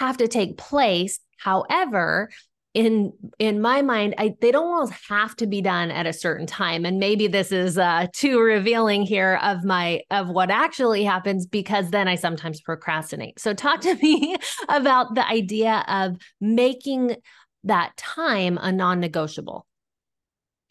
have 0.02 0.18
to 0.18 0.28
take 0.28 0.58
place. 0.58 1.20
However, 1.38 2.30
in 2.74 3.12
in 3.38 3.62
my 3.62 3.82
mind 3.82 4.16
I, 4.18 4.34
they 4.42 4.52
don't 4.52 4.74
always 4.74 4.92
have 5.10 5.36
to 5.38 5.46
be 5.46 5.62
done 5.62 5.92
at 5.92 6.08
a 6.08 6.14
certain 6.14 6.48
time. 6.48 6.86
And 6.86 7.00
maybe 7.00 7.28
this 7.28 7.52
is 7.52 7.78
uh 7.78 8.08
too 8.14 8.40
revealing 8.40 9.04
here 9.04 9.40
of 9.44 9.64
my 9.64 10.02
of 10.10 10.30
what 10.30 10.50
actually 10.50 11.04
happens 11.04 11.46
because 11.46 11.92
then 11.92 12.08
i 12.08 12.16
sometimes 12.16 12.62
procrastinate. 12.62 13.40
So 13.40 13.54
talk 13.54 13.82
to 13.82 13.96
me 14.02 14.38
about 14.70 15.16
the 15.16 15.28
idea 15.28 15.84
of 15.88 16.18
making 16.40 17.18
that 17.66 17.96
time 17.98 18.58
a 18.60 18.72
non-negotiable. 18.72 19.68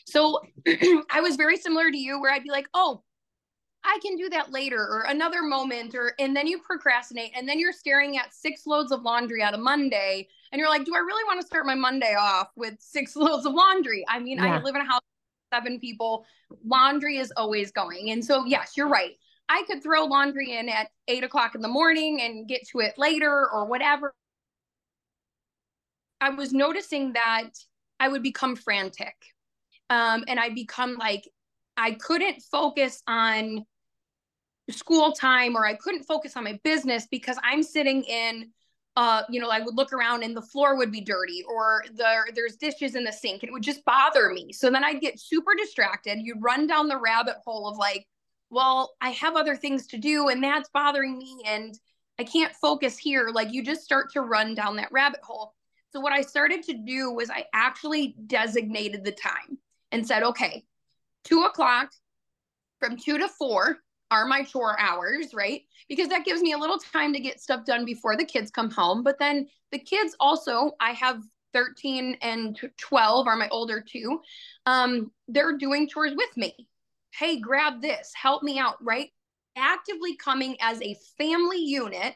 So 0.06 0.40
i 1.10 1.20
was 1.20 1.36
very 1.36 1.56
similar 1.56 1.90
to 1.90 1.98
you 1.98 2.20
where 2.20 2.32
i'd 2.32 2.42
be 2.42 2.50
like 2.50 2.66
oh 2.74 3.02
I 3.84 3.98
can 4.02 4.16
do 4.16 4.28
that 4.28 4.52
later 4.52 4.78
or 4.78 5.04
another 5.08 5.42
moment 5.42 5.94
or 5.94 6.12
and 6.18 6.36
then 6.36 6.46
you 6.46 6.60
procrastinate 6.60 7.32
and 7.34 7.48
then 7.48 7.58
you're 7.58 7.72
staring 7.72 8.18
at 8.18 8.34
six 8.34 8.66
loads 8.66 8.92
of 8.92 9.02
laundry 9.02 9.42
out 9.42 9.54
of 9.54 9.60
Monday 9.60 10.28
and 10.52 10.58
you're 10.58 10.68
like, 10.68 10.84
do 10.84 10.94
I 10.94 10.98
really 10.98 11.24
want 11.24 11.40
to 11.40 11.46
start 11.46 11.64
my 11.66 11.74
Monday 11.74 12.14
off 12.14 12.48
with 12.56 12.74
six 12.78 13.16
loads 13.16 13.46
of 13.46 13.54
laundry? 13.54 14.04
I 14.08 14.18
mean, 14.18 14.38
yeah. 14.38 14.58
I 14.58 14.62
live 14.62 14.74
in 14.74 14.82
a 14.82 14.84
house 14.84 15.00
seven 15.52 15.80
people. 15.80 16.26
Laundry 16.64 17.18
is 17.18 17.32
always 17.36 17.72
going. 17.72 18.10
And 18.10 18.24
so 18.24 18.44
yes, 18.44 18.76
you're 18.76 18.88
right. 18.88 19.12
I 19.48 19.64
could 19.66 19.82
throw 19.82 20.04
laundry 20.04 20.56
in 20.56 20.68
at 20.68 20.90
eight 21.08 21.24
o'clock 21.24 21.54
in 21.54 21.60
the 21.60 21.68
morning 21.68 22.20
and 22.20 22.46
get 22.46 22.66
to 22.68 22.80
it 22.80 22.96
later 22.96 23.50
or 23.50 23.66
whatever. 23.66 24.14
I 26.20 26.30
was 26.30 26.52
noticing 26.52 27.14
that 27.14 27.50
I 27.98 28.08
would 28.08 28.22
become 28.22 28.54
frantic. 28.54 29.14
Um, 29.88 30.24
and 30.28 30.38
I 30.38 30.50
become 30.50 30.96
like 30.96 31.28
I 31.76 31.92
couldn't 31.92 32.42
focus 32.42 33.02
on 33.08 33.64
school 34.72 35.12
time 35.12 35.56
or 35.56 35.66
I 35.66 35.74
couldn't 35.74 36.04
focus 36.04 36.36
on 36.36 36.44
my 36.44 36.58
business 36.64 37.06
because 37.10 37.36
I'm 37.42 37.62
sitting 37.62 38.02
in 38.04 38.50
uh, 38.96 39.22
you 39.30 39.40
know, 39.40 39.48
I 39.48 39.60
would 39.60 39.76
look 39.76 39.92
around 39.92 40.24
and 40.24 40.36
the 40.36 40.42
floor 40.42 40.76
would 40.76 40.90
be 40.90 41.00
dirty 41.00 41.44
or 41.48 41.84
there 41.94 42.26
there's 42.34 42.56
dishes 42.56 42.96
in 42.96 43.04
the 43.04 43.12
sink 43.12 43.44
it 43.44 43.52
would 43.52 43.62
just 43.62 43.84
bother 43.84 44.30
me. 44.30 44.52
So 44.52 44.70
then 44.70 44.84
I'd 44.84 45.00
get 45.00 45.20
super 45.20 45.52
distracted. 45.56 46.18
You'd 46.20 46.42
run 46.42 46.66
down 46.66 46.88
the 46.88 46.98
rabbit 46.98 47.36
hole 47.44 47.68
of 47.68 47.78
like, 47.78 48.06
well, 48.50 48.94
I 49.00 49.10
have 49.10 49.36
other 49.36 49.54
things 49.54 49.86
to 49.88 49.98
do 49.98 50.28
and 50.28 50.42
that's 50.42 50.68
bothering 50.70 51.16
me 51.16 51.40
and 51.46 51.78
I 52.18 52.24
can't 52.24 52.54
focus 52.56 52.98
here. 52.98 53.30
Like 53.32 53.52
you 53.52 53.64
just 53.64 53.82
start 53.82 54.12
to 54.12 54.22
run 54.22 54.54
down 54.54 54.76
that 54.76 54.92
rabbit 54.92 55.20
hole. 55.22 55.54
So 55.92 56.00
what 56.00 56.12
I 56.12 56.20
started 56.20 56.62
to 56.64 56.74
do 56.74 57.12
was 57.12 57.30
I 57.30 57.46
actually 57.54 58.16
designated 58.26 59.04
the 59.04 59.12
time 59.12 59.58
and 59.92 60.06
said, 60.06 60.22
okay, 60.24 60.64
two 61.24 61.44
o'clock 61.44 61.90
from 62.80 62.96
two 62.96 63.18
to 63.18 63.28
four 63.28 63.78
are 64.10 64.26
my 64.26 64.42
chore 64.42 64.78
hours, 64.78 65.34
right? 65.34 65.62
Because 65.88 66.08
that 66.08 66.24
gives 66.24 66.42
me 66.42 66.52
a 66.52 66.58
little 66.58 66.78
time 66.78 67.12
to 67.12 67.20
get 67.20 67.40
stuff 67.40 67.64
done 67.64 67.84
before 67.84 68.16
the 68.16 68.24
kids 68.24 68.50
come 68.50 68.70
home. 68.70 69.02
But 69.02 69.18
then 69.18 69.48
the 69.72 69.78
kids 69.78 70.16
also, 70.20 70.72
I 70.80 70.92
have 70.92 71.22
13 71.52 72.16
and 72.22 72.58
12 72.78 73.26
are 73.26 73.36
my 73.36 73.48
older 73.48 73.80
two. 73.80 74.20
Um, 74.66 75.10
they're 75.28 75.56
doing 75.56 75.88
chores 75.88 76.14
with 76.16 76.36
me. 76.36 76.54
Hey, 77.12 77.40
grab 77.40 77.80
this, 77.80 78.12
help 78.14 78.42
me 78.42 78.58
out, 78.58 78.76
right? 78.82 79.10
Actively 79.56 80.16
coming 80.16 80.56
as 80.60 80.80
a 80.80 80.96
family 81.18 81.58
unit 81.58 82.14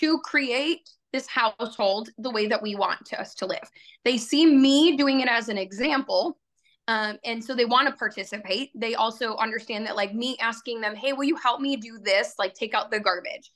to 0.00 0.18
create 0.18 0.88
this 1.12 1.26
household 1.26 2.10
the 2.18 2.30
way 2.30 2.46
that 2.48 2.60
we 2.60 2.74
want 2.74 3.06
to 3.06 3.20
us 3.20 3.34
to 3.36 3.46
live. 3.46 3.70
They 4.04 4.18
see 4.18 4.44
me 4.44 4.96
doing 4.96 5.20
it 5.20 5.28
as 5.28 5.48
an 5.48 5.56
example 5.56 6.38
um, 6.88 7.18
and 7.24 7.42
so 7.42 7.54
they 7.54 7.64
want 7.64 7.88
to 7.88 7.94
participate. 7.94 8.70
They 8.74 8.94
also 8.94 9.36
understand 9.36 9.86
that, 9.86 9.96
like 9.96 10.14
me 10.14 10.36
asking 10.40 10.80
them, 10.80 10.94
hey, 10.94 11.12
will 11.12 11.24
you 11.24 11.36
help 11.36 11.60
me 11.60 11.76
do 11.76 11.98
this? 11.98 12.34
Like 12.38 12.54
take 12.54 12.74
out 12.74 12.90
the 12.90 13.00
garbage. 13.00 13.50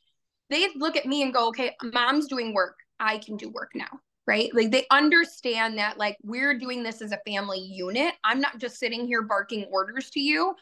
They 0.50 0.68
look 0.76 0.96
at 0.96 1.06
me 1.06 1.22
and 1.22 1.32
go, 1.32 1.48
okay, 1.48 1.76
mom's 1.82 2.26
doing 2.26 2.54
work. 2.54 2.76
I 2.98 3.18
can 3.18 3.36
do 3.36 3.50
work 3.50 3.72
now. 3.74 4.00
Right. 4.26 4.54
Like 4.54 4.70
they 4.70 4.86
understand 4.90 5.78
that, 5.78 5.98
like, 5.98 6.16
we're 6.22 6.58
doing 6.58 6.82
this 6.82 7.00
as 7.00 7.12
a 7.12 7.20
family 7.26 7.60
unit. 7.60 8.14
I'm 8.24 8.40
not 8.40 8.58
just 8.58 8.78
sitting 8.78 9.06
here 9.06 9.22
barking 9.22 9.64
orders 9.70 10.10
to 10.10 10.20
you 10.20 10.54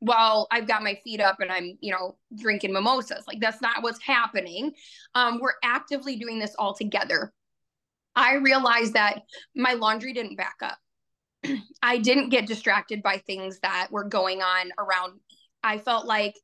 while 0.00 0.46
I've 0.50 0.68
got 0.68 0.82
my 0.82 0.98
feet 1.02 1.20
up 1.20 1.40
and 1.40 1.50
I'm, 1.50 1.78
you 1.80 1.90
know, 1.90 2.16
drinking 2.38 2.74
mimosas. 2.74 3.24
Like 3.26 3.40
that's 3.40 3.62
not 3.62 3.82
what's 3.82 4.02
happening. 4.02 4.72
Um, 5.14 5.40
we're 5.40 5.54
actively 5.62 6.16
doing 6.16 6.38
this 6.38 6.54
all 6.58 6.74
together. 6.74 7.32
I 8.14 8.34
realized 8.34 8.92
that 8.92 9.22
my 9.56 9.72
laundry 9.72 10.12
didn't 10.12 10.36
back 10.36 10.56
up 10.62 10.78
I 11.82 11.98
didn't 11.98 12.30
get 12.30 12.46
distracted 12.46 13.02
by 13.02 13.18
things 13.18 13.60
that 13.60 13.88
were 13.90 14.04
going 14.04 14.42
on 14.42 14.70
around 14.78 15.14
me. 15.14 15.20
I 15.62 15.78
felt 15.78 16.06
like 16.06 16.34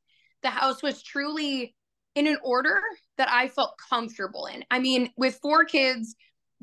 the 0.41 0.49
house 0.49 0.81
was 0.81 1.03
truly 1.03 1.75
in 2.15 2.27
an 2.27 2.37
order 2.43 2.81
that 3.17 3.29
I 3.31 3.47
felt 3.47 3.75
comfortable 3.89 4.47
in. 4.47 4.63
I 4.69 4.79
mean, 4.79 5.11
with 5.17 5.39
four 5.41 5.65
kids, 5.65 6.15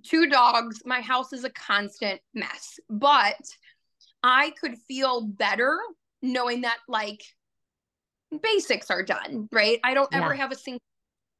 two 0.02 0.28
dogs, 0.28 0.82
my 0.84 1.00
house 1.00 1.32
is 1.32 1.44
a 1.44 1.50
constant 1.50 2.20
mess, 2.34 2.78
but 2.90 3.40
I 4.22 4.52
could 4.60 4.76
feel 4.88 5.22
better 5.22 5.78
knowing 6.22 6.62
that 6.62 6.78
like 6.88 7.22
basics 8.42 8.90
are 8.90 9.02
done, 9.02 9.48
right? 9.52 9.78
I 9.84 9.94
don't 9.94 10.08
yeah. 10.12 10.24
ever 10.24 10.34
have 10.34 10.52
a 10.52 10.56
single 10.56 10.82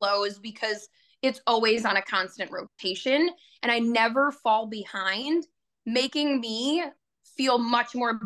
close 0.00 0.38
because 0.38 0.88
it's 1.22 1.40
always 1.46 1.84
on 1.84 1.96
a 1.96 2.02
constant 2.02 2.50
rotation 2.50 3.28
and 3.62 3.72
I 3.72 3.80
never 3.80 4.30
fall 4.30 4.66
behind 4.66 5.44
making 5.88 6.40
me 6.40 6.84
feel 7.36 7.58
much 7.58 7.94
more 7.94 8.20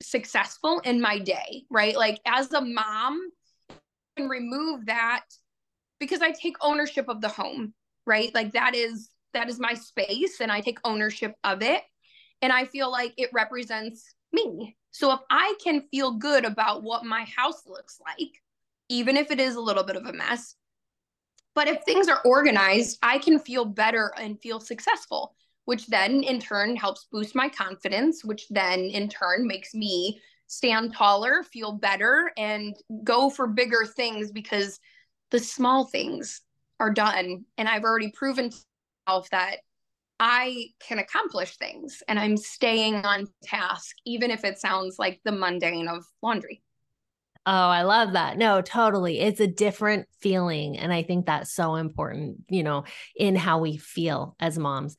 successful 0.00 0.80
in 0.80 1.00
my 1.00 1.18
day, 1.18 1.64
right? 1.70 1.96
Like 1.96 2.20
as 2.24 2.52
a 2.52 2.60
mom, 2.60 3.20
I 3.68 3.74
can 4.16 4.28
remove 4.28 4.86
that 4.86 5.24
because 5.98 6.22
I 6.22 6.30
take 6.30 6.56
ownership 6.62 7.08
of 7.08 7.20
the 7.20 7.28
home, 7.28 7.74
right? 8.06 8.34
Like 8.34 8.52
that 8.52 8.74
is 8.74 9.10
that 9.34 9.48
is 9.48 9.60
my 9.60 9.74
space 9.74 10.40
and 10.40 10.50
I 10.50 10.60
take 10.60 10.78
ownership 10.84 11.34
of 11.44 11.62
it 11.62 11.82
and 12.42 12.52
I 12.52 12.64
feel 12.64 12.90
like 12.90 13.12
it 13.16 13.30
represents 13.32 14.14
me. 14.32 14.76
So 14.90 15.12
if 15.12 15.20
I 15.30 15.54
can 15.62 15.82
feel 15.90 16.12
good 16.12 16.44
about 16.44 16.82
what 16.82 17.04
my 17.04 17.24
house 17.36 17.62
looks 17.66 18.00
like, 18.04 18.30
even 18.88 19.16
if 19.16 19.30
it 19.30 19.38
is 19.38 19.54
a 19.54 19.60
little 19.60 19.84
bit 19.84 19.96
of 19.96 20.06
a 20.06 20.12
mess, 20.12 20.56
but 21.54 21.68
if 21.68 21.84
things 21.84 22.08
are 22.08 22.20
organized, 22.24 22.98
I 23.02 23.18
can 23.18 23.38
feel 23.38 23.64
better 23.64 24.12
and 24.16 24.40
feel 24.40 24.58
successful 24.58 25.34
which 25.64 25.86
then 25.86 26.22
in 26.22 26.40
turn 26.40 26.76
helps 26.76 27.06
boost 27.10 27.34
my 27.34 27.48
confidence, 27.48 28.24
which 28.24 28.46
then 28.50 28.80
in 28.80 29.08
turn 29.08 29.46
makes 29.46 29.74
me 29.74 30.20
stand 30.46 30.94
taller, 30.94 31.44
feel 31.44 31.72
better, 31.72 32.32
and 32.36 32.74
go 33.04 33.30
for 33.30 33.46
bigger 33.46 33.86
things 33.86 34.32
because 34.32 34.80
the 35.30 35.38
small 35.38 35.86
things 35.86 36.42
are 36.80 36.92
done. 36.92 37.44
And 37.56 37.68
I've 37.68 37.84
already 37.84 38.10
proven 38.10 38.50
to 38.50 38.56
myself 39.06 39.30
that 39.30 39.58
I 40.18 40.66
can 40.80 40.98
accomplish 40.98 41.56
things 41.56 42.02
and 42.08 42.18
I'm 42.18 42.36
staying 42.36 42.96
on 42.96 43.28
task, 43.42 43.96
even 44.04 44.30
if 44.30 44.44
it 44.44 44.58
sounds 44.58 44.98
like 44.98 45.20
the 45.24 45.32
mundane 45.32 45.88
of 45.88 46.04
laundry. 46.22 46.62
Oh, 47.46 47.52
I 47.52 47.82
love 47.82 48.12
that. 48.12 48.36
No, 48.36 48.60
totally. 48.60 49.18
It's 49.18 49.40
a 49.40 49.46
different 49.46 50.06
feeling. 50.20 50.76
And 50.76 50.92
I 50.92 51.02
think 51.02 51.24
that's 51.24 51.54
so 51.54 51.76
important, 51.76 52.44
you 52.50 52.62
know, 52.62 52.84
in 53.16 53.34
how 53.34 53.60
we 53.60 53.78
feel 53.78 54.36
as 54.38 54.58
moms. 54.58 54.96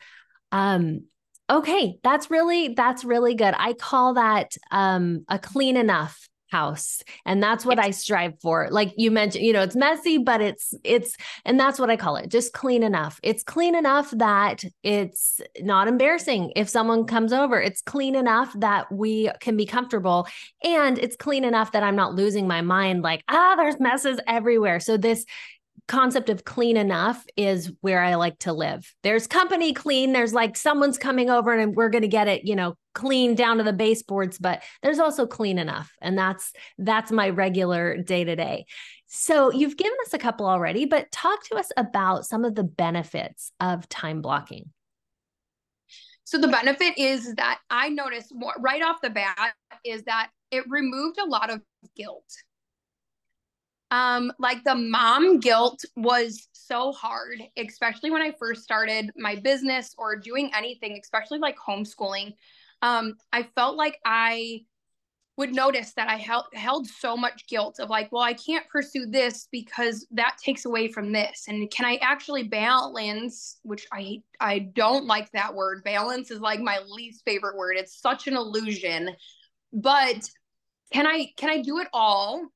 Um, 0.52 1.06
okay, 1.50 1.98
that's 2.04 2.30
really 2.30 2.74
that's 2.76 3.04
really 3.04 3.36
good. 3.36 3.54
I 3.58 3.74
call 3.74 4.16
that 4.16 4.56
um 4.72 5.26
a 5.28 5.40
clean 5.40 5.78
enough 5.78 6.28
house 6.52 7.02
and 7.26 7.42
that's 7.42 7.66
what 7.66 7.80
i 7.80 7.92
strive 7.92 8.34
for. 8.42 8.68
Like 8.70 8.94
you 8.98 9.10
mentioned 9.10 9.46
you 9.46 9.54
know 9.54 9.62
it's 9.62 9.76
messy 9.76 10.18
but 10.18 10.42
it's 10.42 10.74
it's 10.84 11.16
and 11.46 11.60
that's 11.60 11.80
what 11.80 11.90
i 11.90 11.96
call 11.96 12.18
it 12.18 12.30
just 12.30 12.54
clean 12.54 12.84
enough. 12.84 13.20
It's 13.24 13.44
clean 13.44 13.74
enough 13.74 14.12
that 14.12 14.64
it's 14.84 15.40
not 15.62 15.88
embarrassing 15.88 16.52
if 16.56 16.68
someone 16.68 17.06
comes 17.06 17.32
over. 17.34 17.60
It's 17.60 17.82
clean 17.82 18.16
enough 18.16 18.54
that 18.60 18.92
we 18.92 19.32
can 19.40 19.56
be 19.56 19.66
comfortable 19.66 20.28
and 20.64 21.00
it's 21.00 21.16
clean 21.16 21.46
enough 21.46 21.72
that 21.72 21.84
i'm 21.84 21.96
not 21.96 22.16
losing 22.16 22.48
my 22.48 22.62
mind 22.62 23.02
like 23.02 23.24
ah 23.30 23.56
there's 23.56 23.80
messes 23.80 24.20
everywhere. 24.28 24.80
So 24.80 24.98
this 24.98 25.26
concept 25.88 26.30
of 26.30 26.46
clean 26.46 26.78
enough 26.78 27.26
is 27.36 27.72
where 27.82 28.02
I 28.02 28.16
like 28.16 28.40
to 28.40 28.54
live. 28.54 28.94
There's 29.04 29.28
company 29.28 29.74
clean, 29.74 30.14
there's 30.14 30.34
like 30.34 30.56
someone's 30.56 30.98
coming 30.98 31.30
over 31.30 31.54
and 31.54 31.76
we're 31.76 31.90
going 31.90 32.04
to 32.04 32.08
get 32.08 32.28
it, 32.28 32.46
you 32.46 32.56
know, 32.56 32.76
clean 32.94 33.36
down 33.36 33.58
to 33.58 33.64
the 33.64 33.74
baseboards, 33.74 34.38
but 34.38 34.64
there's 34.84 35.00
also 35.00 35.26
clean 35.26 35.58
enough. 35.58 35.92
And 36.02 36.18
that's 36.18 36.54
that's 36.78 37.12
my 37.12 37.30
regular 37.30 37.98
day 37.98 38.24
to 38.24 38.36
day. 38.36 38.66
So 39.08 39.52
you've 39.52 39.78
given 39.78 39.98
us 40.06 40.14
a 40.14 40.18
couple 40.18 40.48
already, 40.48 40.86
but 40.86 41.12
talk 41.12 41.44
to 41.46 41.56
us 41.56 41.70
about 41.76 42.26
some 42.26 42.46
of 42.46 42.56
the 42.56 42.64
benefits 42.64 43.52
of 43.60 43.90
time 43.90 44.22
blocking. 44.22 44.72
So 46.24 46.38
the 46.38 46.48
benefit 46.48 46.94
is 46.98 47.36
that 47.36 47.60
I 47.70 47.90
noticed 47.90 48.34
right 48.60 48.82
off 48.82 49.02
the 49.02 49.10
bat 49.10 49.54
is 49.84 50.04
that 50.04 50.30
it 50.52 50.64
removed 50.70 51.18
a 51.20 51.26
lot 51.26 51.50
of 51.50 51.62
guilt 51.98 52.24
um, 53.92 54.32
like 54.40 54.64
the 54.64 54.76
mom 54.76 55.40
guilt 55.40 55.84
was 55.98 56.48
so 56.54 56.94
hard, 56.94 57.44
especially 57.58 58.10
when 58.10 58.22
I 58.22 58.32
first 58.40 58.64
started 58.64 59.12
my 59.18 59.36
business 59.36 59.94
or 59.98 60.16
doing 60.16 60.50
anything, 60.56 60.98
especially 61.02 61.40
like 61.40 61.58
homeschooling. 61.58 62.34
Um, 62.82 63.16
I 63.34 63.44
felt 63.44 63.76
like 63.76 64.00
I 64.06 64.62
would 65.38 65.54
notice 65.54 65.94
that 65.94 66.10
I 66.10 66.16
held 66.16 66.46
held 66.54 66.88
so 66.88 67.18
much 67.18 67.48
guilt 67.48 67.80
of 67.80 67.90
like, 67.90 68.12
well, 68.12 68.22
I 68.22 68.34
can't 68.34 68.68
pursue 68.70 69.08
this 69.08 69.50
because 69.52 70.08
that 70.12 70.38
takes 70.44 70.66
away 70.66 70.88
from 70.88 71.12
this. 71.12 71.46
And 71.50 71.70
can 71.70 71.86
I 71.86 71.96
actually 72.02 72.44
balance, 72.44 73.60
which 73.64 73.86
I 73.92 74.22
I 74.40 74.60
don't 74.60 75.06
like 75.06 75.30
that 75.32 75.54
word. 75.54 75.84
Balance 75.84 76.32
is 76.32 76.40
like 76.40 76.62
my 76.62 76.80
least 76.88 77.24
favorite 77.26 77.58
word. 77.58 77.76
It's 77.76 78.00
such 78.00 78.28
an 78.28 78.38
illusion. 78.38 79.10
But 79.74 80.30
can 80.94 81.06
I 81.08 81.28
can 81.36 81.50
I 81.50 81.62
do 81.62 81.80
it 81.80 81.88
all 81.92 82.48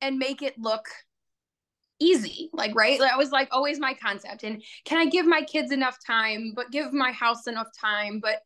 and 0.00 0.18
make 0.18 0.42
it 0.42 0.58
look 0.58 0.88
easy 2.00 2.48
like 2.52 2.74
right? 2.74 3.00
That 3.00 3.18
was 3.18 3.30
like 3.30 3.48
always 3.50 3.80
my 3.80 3.94
concept. 3.94 4.44
And 4.44 4.62
can 4.84 4.98
i 4.98 5.06
give 5.06 5.26
my 5.26 5.42
kids 5.42 5.72
enough 5.72 5.98
time 6.04 6.52
but 6.54 6.70
give 6.70 6.92
my 6.92 7.12
house 7.12 7.46
enough 7.46 7.68
time 7.78 8.20
but 8.20 8.42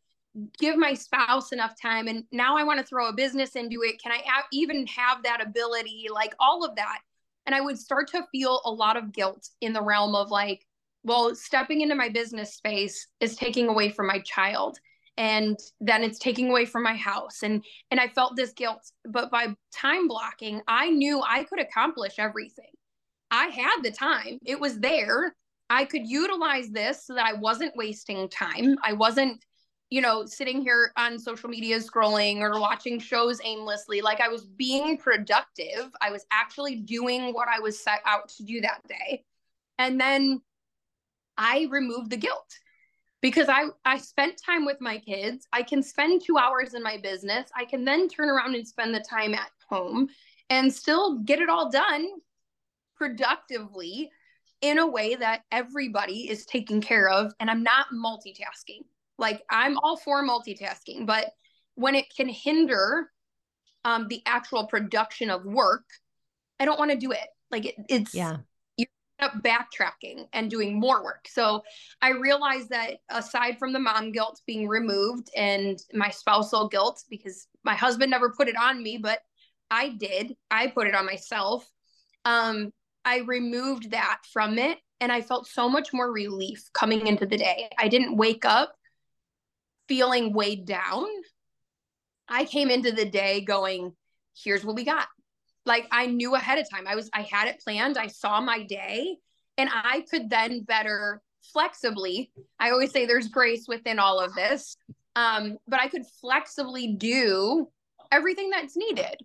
give 0.57 0.77
my 0.77 0.93
spouse 0.93 1.51
enough 1.51 1.79
time? 1.79 2.07
And 2.07 2.23
now 2.31 2.57
i 2.57 2.63
want 2.63 2.79
to 2.79 2.85
throw 2.85 3.09
a 3.09 3.13
business 3.13 3.55
into 3.55 3.81
it. 3.83 4.01
Can 4.01 4.11
i 4.11 4.21
even 4.51 4.87
have 4.87 5.23
that 5.23 5.45
ability 5.45 6.07
like 6.11 6.33
all 6.39 6.65
of 6.65 6.75
that? 6.75 6.99
And 7.45 7.53
i 7.53 7.61
would 7.61 7.77
start 7.77 8.09
to 8.11 8.25
feel 8.31 8.61
a 8.65 8.71
lot 8.71 8.97
of 8.97 9.11
guilt 9.11 9.49
in 9.61 9.73
the 9.73 9.81
realm 9.81 10.15
of 10.15 10.31
like 10.31 10.65
well 11.03 11.35
stepping 11.35 11.81
into 11.81 11.95
my 11.95 12.09
business 12.09 12.55
space 12.55 13.07
is 13.19 13.35
taking 13.35 13.67
away 13.67 13.89
from 13.89 14.07
my 14.07 14.19
child 14.19 14.79
and 15.17 15.57
then 15.79 16.03
it's 16.03 16.19
taking 16.19 16.49
away 16.49 16.65
from 16.65 16.83
my 16.83 16.95
house 16.95 17.43
and 17.43 17.63
and 17.91 17.99
i 17.99 18.07
felt 18.07 18.35
this 18.35 18.53
guilt 18.53 18.91
but 19.05 19.29
by 19.29 19.47
time 19.73 20.07
blocking 20.07 20.61
i 20.67 20.89
knew 20.89 21.21
i 21.21 21.43
could 21.43 21.59
accomplish 21.59 22.15
everything 22.17 22.71
i 23.31 23.45
had 23.45 23.81
the 23.83 23.91
time 23.91 24.39
it 24.45 24.59
was 24.59 24.79
there 24.79 25.35
i 25.69 25.85
could 25.85 26.07
utilize 26.07 26.69
this 26.69 27.05
so 27.05 27.13
that 27.13 27.25
i 27.25 27.33
wasn't 27.33 27.75
wasting 27.75 28.27
time 28.29 28.75
i 28.83 28.93
wasn't 28.93 29.43
you 29.93 30.01
know, 30.01 30.25
sitting 30.25 30.63
here 30.63 30.91
on 30.97 31.19
social 31.19 31.49
media 31.49 31.79
scrolling 31.79 32.39
or 32.39 32.59
watching 32.59 32.97
shows 32.97 33.39
aimlessly. 33.43 34.01
Like 34.01 34.21
I 34.21 34.27
was 34.27 34.43
being 34.43 34.97
productive. 34.97 35.91
I 36.01 36.09
was 36.09 36.25
actually 36.31 36.77
doing 36.77 37.31
what 37.31 37.47
I 37.47 37.59
was 37.59 37.79
set 37.79 37.99
out 38.03 38.27
to 38.29 38.43
do 38.43 38.59
that 38.61 38.81
day. 38.87 39.23
And 39.77 40.01
then 40.01 40.41
I 41.37 41.67
removed 41.69 42.09
the 42.09 42.17
guilt 42.17 42.57
because 43.23 43.47
I 43.47 43.67
I 43.85 43.97
spent 43.97 44.39
time 44.45 44.65
with 44.65 44.79
my 44.81 44.99
kids. 44.99 45.47
I 45.51 45.63
can 45.63 45.81
spend 45.81 46.21
2 46.23 46.37
hours 46.37 46.75
in 46.75 46.83
my 46.83 46.97
business. 46.97 47.49
I 47.55 47.65
can 47.65 47.85
then 47.85 48.07
turn 48.09 48.29
around 48.29 48.53
and 48.53 48.67
spend 48.67 48.93
the 48.93 48.99
time 48.99 49.33
at 49.33 49.49
home 49.67 50.09
and 50.49 50.71
still 50.71 51.19
get 51.19 51.39
it 51.39 51.49
all 51.49 51.71
done 51.71 52.05
productively 52.95 54.11
in 54.61 54.77
a 54.77 54.85
way 54.85 55.15
that 55.15 55.43
everybody 55.51 56.29
is 56.29 56.45
taken 56.45 56.81
care 56.81 57.09
of 57.09 57.33
and 57.39 57.49
I'm 57.49 57.63
not 57.63 57.87
multitasking. 57.93 58.83
Like 59.17 59.41
I'm 59.49 59.77
all 59.77 59.97
for 59.97 60.21
multitasking, 60.21 61.05
but 61.05 61.31
when 61.75 61.95
it 61.95 62.13
can 62.15 62.27
hinder 62.27 63.09
um, 63.85 64.07
the 64.09 64.21
actual 64.25 64.67
production 64.67 65.29
of 65.29 65.45
work, 65.45 65.85
I 66.59 66.65
don't 66.65 66.77
want 66.77 66.91
to 66.91 66.97
do 66.97 67.11
it. 67.11 67.27
Like 67.51 67.65
it, 67.67 67.75
it's 67.89 68.13
yeah. 68.13 68.37
Up 69.23 69.33
backtracking 69.41 70.25
and 70.33 70.49
doing 70.49 70.79
more 70.79 71.03
work. 71.03 71.27
So 71.29 71.63
I 72.01 72.09
realized 72.09 72.69
that 72.69 72.97
aside 73.09 73.57
from 73.57 73.73
the 73.73 73.79
mom 73.79 74.11
guilt 74.11 74.41
being 74.45 74.67
removed 74.67 75.29
and 75.35 75.79
my 75.93 76.09
spousal 76.09 76.67
guilt, 76.67 77.03
because 77.09 77.47
my 77.63 77.75
husband 77.75 78.11
never 78.11 78.31
put 78.31 78.49
it 78.49 78.55
on 78.57 78.83
me, 78.83 78.97
but 78.97 79.19
I 79.71 79.89
did. 79.89 80.35
I 80.51 80.67
put 80.67 80.87
it 80.87 80.95
on 80.95 81.05
myself. 81.05 81.67
Um, 82.25 82.71
I 83.05 83.19
removed 83.19 83.91
that 83.91 84.19
from 84.31 84.57
it 84.57 84.77
and 84.99 85.11
I 85.11 85.21
felt 85.21 85.47
so 85.47 85.69
much 85.69 85.93
more 85.93 86.11
relief 86.11 86.69
coming 86.73 87.07
into 87.07 87.25
the 87.25 87.37
day. 87.37 87.69
I 87.77 87.87
didn't 87.87 88.17
wake 88.17 88.45
up 88.45 88.75
feeling 89.87 90.33
weighed 90.33 90.65
down, 90.65 91.05
I 92.27 92.45
came 92.45 92.69
into 92.69 92.91
the 92.91 93.05
day 93.05 93.41
going, 93.41 93.93
here's 94.35 94.63
what 94.65 94.75
we 94.75 94.83
got. 94.83 95.07
Like 95.65 95.87
I 95.91 96.07
knew 96.07 96.35
ahead 96.35 96.59
of 96.59 96.69
time. 96.69 96.87
I 96.87 96.95
was 96.95 97.09
I 97.13 97.21
had 97.21 97.47
it 97.47 97.61
planned. 97.63 97.97
I 97.97 98.07
saw 98.07 98.41
my 98.41 98.63
day 98.63 99.17
and 99.57 99.69
I 99.71 100.05
could 100.09 100.29
then 100.29 100.61
better 100.63 101.21
flexibly. 101.51 102.31
I 102.59 102.71
always 102.71 102.91
say 102.91 103.05
there's 103.05 103.27
grace 103.27 103.65
within 103.67 103.99
all 103.99 104.19
of 104.19 104.33
this. 104.33 104.77
Um, 105.15 105.57
but 105.67 105.79
I 105.79 105.87
could 105.87 106.03
flexibly 106.21 106.95
do 106.95 107.69
everything 108.11 108.49
that's 108.49 108.75
needed. 108.75 109.17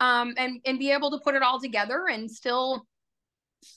Um, 0.00 0.34
and 0.38 0.60
and 0.64 0.78
be 0.78 0.90
able 0.92 1.10
to 1.10 1.18
put 1.18 1.34
it 1.34 1.42
all 1.42 1.60
together 1.60 2.06
and 2.10 2.30
still 2.30 2.86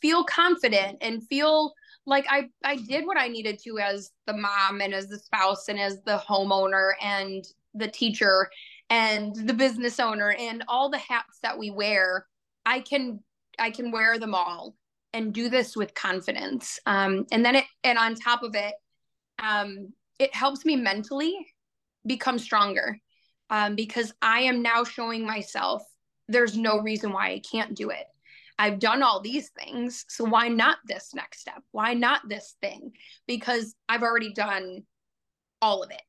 feel 0.01 0.23
confident 0.23 0.97
and 1.01 1.27
feel 1.27 1.73
like 2.05 2.25
I 2.29 2.49
I 2.63 2.77
did 2.77 3.05
what 3.05 3.19
I 3.19 3.27
needed 3.27 3.59
to 3.63 3.79
as 3.79 4.11
the 4.25 4.33
mom 4.33 4.81
and 4.81 4.93
as 4.93 5.07
the 5.07 5.19
spouse 5.19 5.67
and 5.67 5.79
as 5.79 6.01
the 6.05 6.17
homeowner 6.17 6.91
and 7.01 7.43
the 7.73 7.87
teacher 7.87 8.49
and 8.93 9.35
the 9.35 9.55
business 9.55 9.99
owner 9.99 10.35
and 10.37 10.63
all 10.67 10.87
the 10.87 10.99
hats 10.99 11.39
that 11.41 11.57
we 11.57 11.71
wear. 11.71 12.27
I 12.63 12.79
can 12.79 13.21
I 13.57 13.71
can 13.71 13.91
wear 13.91 14.19
them 14.19 14.35
all 14.35 14.75
and 15.13 15.33
do 15.33 15.49
this 15.49 15.75
with 15.75 15.95
confidence. 15.95 16.79
Um, 16.85 17.25
and 17.31 17.43
then 17.43 17.55
it 17.55 17.65
and 17.83 17.97
on 17.97 18.13
top 18.13 18.43
of 18.43 18.53
it, 18.53 18.75
um, 19.39 19.93
it 20.19 20.35
helps 20.35 20.63
me 20.63 20.75
mentally 20.75 21.33
become 22.05 22.37
stronger 22.37 22.99
um, 23.49 23.73
because 23.75 24.13
I 24.21 24.41
am 24.41 24.61
now 24.61 24.83
showing 24.83 25.25
myself 25.25 25.81
there's 26.27 26.55
no 26.55 26.79
reason 26.79 27.11
why 27.11 27.31
I 27.31 27.41
can't 27.51 27.73
do 27.73 27.89
it. 27.89 28.05
I've 28.59 28.77
done 28.77 29.01
all 29.01 29.21
these 29.21 29.49
things. 29.49 30.05
So 30.07 30.23
why 30.23 30.49
not 30.49 30.77
this 30.85 31.15
next 31.15 31.39
step? 31.39 31.63
Why 31.71 31.95
not 31.95 32.29
this 32.29 32.55
thing? 32.61 32.91
Because 33.25 33.73
I've 33.89 34.03
already 34.03 34.33
done 34.33 34.83
all 35.63 35.81
of 35.81 35.89
it. 35.89 36.03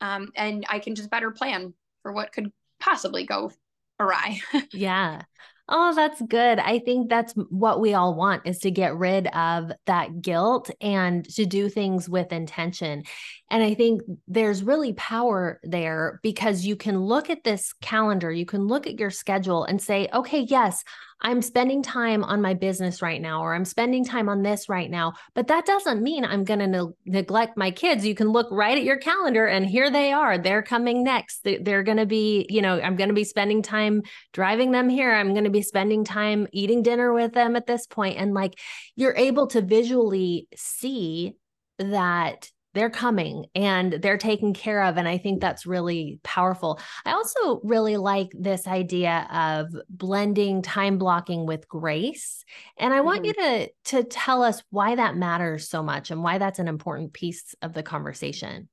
Um, 0.00 0.30
and 0.34 0.64
I 0.70 0.78
can 0.78 0.94
just 0.94 1.10
better 1.10 1.30
plan 1.30 1.74
for 2.02 2.12
what 2.12 2.32
could 2.32 2.52
possibly 2.80 3.24
go 3.24 3.50
awry. 3.98 4.40
yeah. 4.72 5.22
Oh, 5.68 5.94
that's 5.94 6.20
good. 6.20 6.58
I 6.58 6.80
think 6.80 7.08
that's 7.08 7.32
what 7.48 7.80
we 7.80 7.94
all 7.94 8.14
want 8.14 8.46
is 8.46 8.58
to 8.58 8.70
get 8.70 8.96
rid 8.96 9.28
of 9.28 9.70
that 9.86 10.20
guilt 10.20 10.70
and 10.80 11.24
to 11.36 11.46
do 11.46 11.68
things 11.68 12.08
with 12.08 12.32
intention. 12.32 13.04
And 13.48 13.62
I 13.62 13.74
think 13.74 14.02
there's 14.26 14.64
really 14.64 14.92
power 14.94 15.60
there 15.62 16.18
because 16.22 16.66
you 16.66 16.74
can 16.74 16.98
look 16.98 17.30
at 17.30 17.44
this 17.44 17.72
calendar, 17.80 18.30
you 18.30 18.44
can 18.44 18.66
look 18.66 18.86
at 18.88 18.98
your 18.98 19.10
schedule 19.10 19.64
and 19.64 19.80
say, 19.80 20.08
okay, 20.12 20.40
yes, 20.40 20.82
I'm 21.22 21.40
spending 21.40 21.82
time 21.82 22.24
on 22.24 22.42
my 22.42 22.54
business 22.54 23.00
right 23.00 23.20
now, 23.20 23.42
or 23.42 23.54
I'm 23.54 23.64
spending 23.64 24.04
time 24.04 24.28
on 24.28 24.42
this 24.42 24.68
right 24.68 24.90
now. 24.90 25.14
But 25.34 25.46
that 25.46 25.64
doesn't 25.64 26.02
mean 26.02 26.24
I'm 26.24 26.44
going 26.44 26.58
to 26.58 26.66
ne- 26.66 26.94
neglect 27.06 27.56
my 27.56 27.70
kids. 27.70 28.04
You 28.04 28.14
can 28.14 28.28
look 28.28 28.48
right 28.50 28.76
at 28.76 28.84
your 28.84 28.98
calendar 28.98 29.46
and 29.46 29.64
here 29.64 29.90
they 29.90 30.12
are. 30.12 30.36
They're 30.36 30.62
coming 30.62 31.04
next. 31.04 31.44
They're 31.44 31.84
going 31.84 31.98
to 31.98 32.06
be, 32.06 32.46
you 32.50 32.60
know, 32.60 32.80
I'm 32.80 32.96
going 32.96 33.08
to 33.08 33.14
be 33.14 33.24
spending 33.24 33.62
time 33.62 34.02
driving 34.32 34.72
them 34.72 34.88
here. 34.88 35.12
I'm 35.14 35.32
going 35.32 35.44
to 35.44 35.50
be 35.50 35.62
spending 35.62 36.04
time 36.04 36.48
eating 36.52 36.82
dinner 36.82 37.12
with 37.12 37.32
them 37.32 37.56
at 37.56 37.66
this 37.66 37.86
point. 37.86 38.18
And 38.18 38.34
like 38.34 38.58
you're 38.96 39.16
able 39.16 39.46
to 39.48 39.62
visually 39.62 40.48
see 40.56 41.34
that 41.78 42.50
they're 42.74 42.90
coming 42.90 43.46
and 43.54 43.92
they're 43.92 44.18
taken 44.18 44.54
care 44.54 44.82
of 44.82 44.96
and 44.96 45.06
i 45.06 45.18
think 45.18 45.40
that's 45.40 45.66
really 45.66 46.20
powerful. 46.22 46.80
I 47.04 47.12
also 47.12 47.60
really 47.62 47.96
like 47.96 48.32
this 48.38 48.66
idea 48.66 49.28
of 49.32 49.74
blending 49.88 50.62
time 50.62 50.98
blocking 50.98 51.46
with 51.46 51.68
grace 51.68 52.44
and 52.78 52.92
i 52.92 52.98
mm-hmm. 52.98 53.06
want 53.06 53.24
you 53.24 53.34
to 53.34 53.68
to 53.84 54.04
tell 54.04 54.42
us 54.42 54.62
why 54.70 54.94
that 54.94 55.16
matters 55.16 55.68
so 55.68 55.82
much 55.82 56.10
and 56.10 56.22
why 56.22 56.38
that's 56.38 56.58
an 56.58 56.68
important 56.68 57.12
piece 57.12 57.54
of 57.62 57.72
the 57.72 57.82
conversation. 57.82 58.68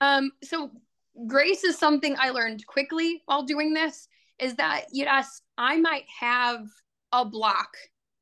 Um 0.00 0.30
so 0.42 0.70
grace 1.26 1.64
is 1.64 1.76
something 1.76 2.16
i 2.18 2.30
learned 2.30 2.64
quickly 2.66 3.22
while 3.26 3.42
doing 3.42 3.74
this 3.74 4.08
is 4.38 4.54
that 4.54 4.84
yes 4.92 5.42
i 5.56 5.76
might 5.76 6.04
have 6.20 6.60
a 7.12 7.24
block 7.24 7.70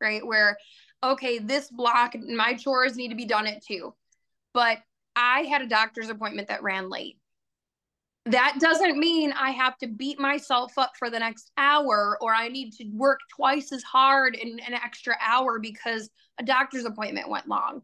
right 0.00 0.26
where 0.26 0.57
okay 1.02 1.38
this 1.38 1.70
block 1.70 2.14
my 2.35 2.55
chores 2.55 2.96
need 2.96 3.09
to 3.09 3.14
be 3.14 3.26
done 3.26 3.46
at 3.46 3.62
two 3.62 3.92
but 4.56 4.78
I 5.14 5.42
had 5.42 5.60
a 5.60 5.68
doctor's 5.68 6.08
appointment 6.08 6.48
that 6.48 6.62
ran 6.62 6.88
late. 6.88 7.18
That 8.24 8.56
doesn't 8.58 8.98
mean 8.98 9.32
I 9.32 9.50
have 9.50 9.76
to 9.78 9.86
beat 9.86 10.18
myself 10.18 10.78
up 10.78 10.92
for 10.98 11.10
the 11.10 11.18
next 11.18 11.52
hour 11.58 12.16
or 12.22 12.34
I 12.34 12.48
need 12.48 12.72
to 12.78 12.88
work 12.94 13.20
twice 13.28 13.70
as 13.70 13.82
hard 13.82 14.34
in 14.34 14.58
an 14.66 14.72
extra 14.72 15.14
hour 15.20 15.58
because 15.58 16.08
a 16.40 16.42
doctor's 16.42 16.86
appointment 16.86 17.28
went 17.28 17.48
long. 17.48 17.82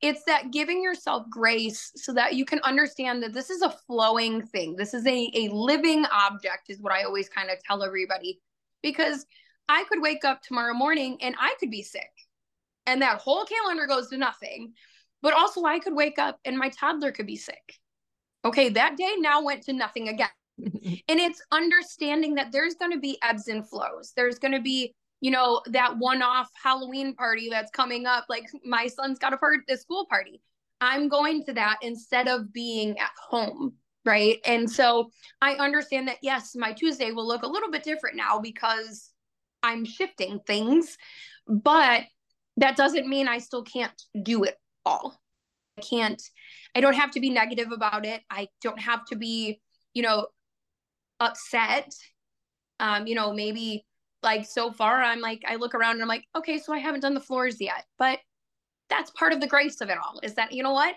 It's 0.00 0.24
that 0.24 0.50
giving 0.50 0.82
yourself 0.82 1.28
grace 1.28 1.92
so 1.94 2.14
that 2.14 2.34
you 2.34 2.46
can 2.46 2.60
understand 2.60 3.22
that 3.22 3.34
this 3.34 3.50
is 3.50 3.60
a 3.60 3.76
flowing 3.86 4.46
thing. 4.46 4.76
This 4.76 4.94
is 4.94 5.06
a, 5.06 5.30
a 5.34 5.48
living 5.48 6.06
object, 6.06 6.70
is 6.70 6.80
what 6.80 6.94
I 6.94 7.02
always 7.02 7.28
kind 7.28 7.50
of 7.50 7.58
tell 7.62 7.82
everybody. 7.82 8.40
Because 8.82 9.26
I 9.68 9.84
could 9.84 10.00
wake 10.00 10.24
up 10.24 10.40
tomorrow 10.40 10.72
morning 10.72 11.18
and 11.20 11.34
I 11.38 11.54
could 11.60 11.70
be 11.70 11.82
sick, 11.82 12.12
and 12.86 13.02
that 13.02 13.20
whole 13.20 13.44
calendar 13.44 13.86
goes 13.86 14.08
to 14.08 14.16
nothing 14.16 14.72
but 15.24 15.32
also, 15.32 15.64
I 15.64 15.78
could 15.78 15.94
wake 15.94 16.18
up 16.18 16.38
and 16.44 16.58
my 16.58 16.68
toddler 16.68 17.10
could 17.10 17.26
be 17.26 17.36
sick. 17.36 17.78
Okay, 18.44 18.68
that 18.68 18.98
day 18.98 19.14
now 19.16 19.42
went 19.42 19.62
to 19.62 19.72
nothing 19.72 20.08
again. 20.08 20.28
and 20.58 21.18
it's 21.18 21.40
understanding 21.50 22.34
that 22.34 22.52
there's 22.52 22.74
going 22.74 22.92
to 22.92 22.98
be 22.98 23.18
ebbs 23.22 23.48
and 23.48 23.66
flows. 23.66 24.12
There's 24.14 24.38
going 24.38 24.52
to 24.52 24.60
be, 24.60 24.94
you 25.22 25.30
know, 25.30 25.62
that 25.68 25.96
one 25.96 26.20
off 26.20 26.50
Halloween 26.62 27.14
party 27.14 27.48
that's 27.48 27.70
coming 27.70 28.04
up. 28.04 28.26
Like 28.28 28.44
my 28.66 28.86
son's 28.86 29.18
got 29.18 29.32
a 29.32 29.38
part, 29.38 29.60
a 29.70 29.78
school 29.78 30.04
party. 30.10 30.42
I'm 30.82 31.08
going 31.08 31.42
to 31.46 31.54
that 31.54 31.78
instead 31.80 32.28
of 32.28 32.52
being 32.52 32.98
at 32.98 33.12
home. 33.18 33.72
Right. 34.04 34.40
And 34.44 34.70
so 34.70 35.08
I 35.40 35.54
understand 35.54 36.08
that, 36.08 36.18
yes, 36.20 36.54
my 36.54 36.74
Tuesday 36.74 37.12
will 37.12 37.26
look 37.26 37.44
a 37.44 37.48
little 37.48 37.70
bit 37.70 37.82
different 37.82 38.16
now 38.16 38.40
because 38.40 39.10
I'm 39.62 39.86
shifting 39.86 40.40
things, 40.46 40.98
but 41.48 42.02
that 42.58 42.76
doesn't 42.76 43.08
mean 43.08 43.26
I 43.26 43.38
still 43.38 43.62
can't 43.62 43.90
do 44.22 44.44
it 44.44 44.58
all. 44.84 45.20
I 45.78 45.82
can't, 45.82 46.22
I 46.74 46.80
don't 46.80 46.94
have 46.94 47.10
to 47.12 47.20
be 47.20 47.30
negative 47.30 47.72
about 47.72 48.06
it. 48.06 48.22
I 48.30 48.48
don't 48.62 48.80
have 48.80 49.04
to 49.06 49.16
be, 49.16 49.60
you 49.92 50.02
know, 50.02 50.28
upset. 51.20 51.92
Um, 52.80 53.06
you 53.06 53.14
know, 53.14 53.32
maybe 53.32 53.84
like 54.22 54.46
so 54.46 54.70
far, 54.70 55.02
I'm 55.02 55.20
like, 55.20 55.42
I 55.46 55.56
look 55.56 55.74
around 55.74 55.94
and 55.94 56.02
I'm 56.02 56.08
like, 56.08 56.24
okay, 56.36 56.58
so 56.58 56.72
I 56.72 56.78
haven't 56.78 57.00
done 57.00 57.14
the 57.14 57.20
floors 57.20 57.60
yet. 57.60 57.84
But 57.98 58.18
that's 58.88 59.10
part 59.12 59.32
of 59.32 59.40
the 59.40 59.46
grace 59.46 59.80
of 59.80 59.90
it 59.90 59.98
all 59.98 60.20
is 60.22 60.34
that, 60.34 60.52
you 60.52 60.62
know 60.62 60.72
what? 60.72 60.94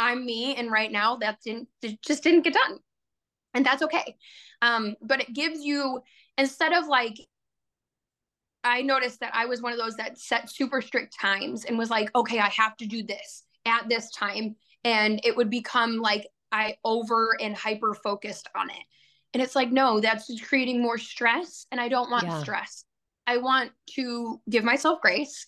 I'm 0.00 0.24
me. 0.24 0.54
And 0.56 0.70
right 0.70 0.90
now 0.90 1.16
that 1.16 1.38
didn't, 1.44 1.68
just 2.04 2.22
didn't 2.22 2.42
get 2.42 2.54
done. 2.54 2.78
And 3.54 3.64
that's 3.64 3.82
okay. 3.82 4.16
Um, 4.62 4.96
but 5.02 5.20
it 5.20 5.32
gives 5.32 5.60
you, 5.60 6.00
instead 6.36 6.72
of 6.72 6.88
like 6.88 7.14
I 8.74 8.82
noticed 8.82 9.20
that 9.20 9.30
I 9.32 9.46
was 9.46 9.62
one 9.62 9.72
of 9.72 9.78
those 9.78 9.94
that 9.98 10.18
set 10.18 10.50
super 10.50 10.82
strict 10.82 11.14
times 11.16 11.64
and 11.64 11.78
was 11.78 11.90
like, 11.90 12.10
okay, 12.16 12.40
I 12.40 12.48
have 12.48 12.76
to 12.78 12.86
do 12.86 13.04
this 13.04 13.44
at 13.64 13.88
this 13.88 14.10
time. 14.10 14.56
And 14.82 15.20
it 15.22 15.36
would 15.36 15.48
become 15.48 15.98
like 15.98 16.26
I 16.50 16.76
over 16.84 17.36
and 17.40 17.54
hyper 17.54 17.94
focused 17.94 18.48
on 18.56 18.70
it. 18.70 18.82
And 19.32 19.40
it's 19.40 19.54
like, 19.54 19.70
no, 19.70 20.00
that's 20.00 20.26
just 20.26 20.42
creating 20.42 20.82
more 20.82 20.98
stress. 20.98 21.66
And 21.70 21.80
I 21.80 21.88
don't 21.88 22.10
want 22.10 22.24
yeah. 22.24 22.40
stress. 22.40 22.84
I 23.28 23.36
want 23.36 23.70
to 23.90 24.40
give 24.50 24.64
myself 24.64 25.00
grace. 25.00 25.46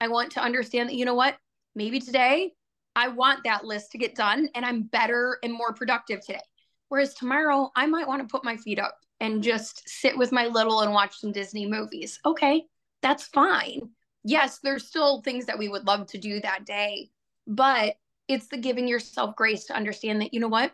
I 0.00 0.08
want 0.08 0.32
to 0.32 0.42
understand 0.42 0.88
that, 0.88 0.94
you 0.94 1.04
know 1.04 1.14
what? 1.14 1.36
Maybe 1.74 2.00
today 2.00 2.54
I 2.96 3.08
want 3.08 3.44
that 3.44 3.66
list 3.66 3.92
to 3.92 3.98
get 3.98 4.14
done 4.14 4.48
and 4.54 4.64
I'm 4.64 4.84
better 4.84 5.36
and 5.42 5.52
more 5.52 5.74
productive 5.74 6.24
today. 6.24 6.40
Whereas 6.88 7.12
tomorrow, 7.12 7.70
I 7.76 7.84
might 7.84 8.08
want 8.08 8.22
to 8.22 8.32
put 8.32 8.44
my 8.44 8.56
feet 8.56 8.78
up 8.78 8.96
and 9.22 9.40
just 9.40 9.88
sit 9.88 10.18
with 10.18 10.32
my 10.32 10.46
little 10.48 10.80
and 10.80 10.92
watch 10.92 11.20
some 11.20 11.30
Disney 11.30 11.64
movies. 11.64 12.18
Okay, 12.26 12.64
that's 13.02 13.22
fine. 13.22 13.88
Yes, 14.24 14.58
there's 14.64 14.88
still 14.88 15.22
things 15.22 15.46
that 15.46 15.58
we 15.58 15.68
would 15.68 15.86
love 15.86 16.08
to 16.08 16.18
do 16.18 16.40
that 16.40 16.66
day, 16.66 17.08
but 17.46 17.94
it's 18.26 18.48
the 18.48 18.56
giving 18.56 18.88
yourself 18.88 19.36
grace 19.36 19.66
to 19.66 19.76
understand 19.76 20.20
that, 20.20 20.34
you 20.34 20.40
know 20.40 20.48
what? 20.48 20.72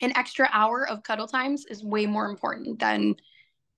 An 0.00 0.16
extra 0.16 0.48
hour 0.52 0.88
of 0.88 1.02
cuddle 1.02 1.26
times 1.26 1.66
is 1.68 1.82
way 1.82 2.06
more 2.06 2.30
important 2.30 2.78
than 2.78 3.16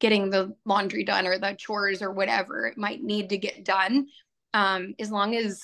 getting 0.01 0.29
the 0.29 0.55
laundry 0.67 1.03
done 1.03 1.27
or 1.27 1.39
the 1.39 1.55
chores 1.59 2.03
or 2.03 2.13
whatever 2.13 2.67
it 2.67 2.77
might 2.77 3.03
need 3.03 3.31
to 3.31 3.39
get 3.39 3.65
done. 3.65 4.09
Um, 4.53 4.95
as 4.99 5.11
long 5.11 5.35
as 5.35 5.63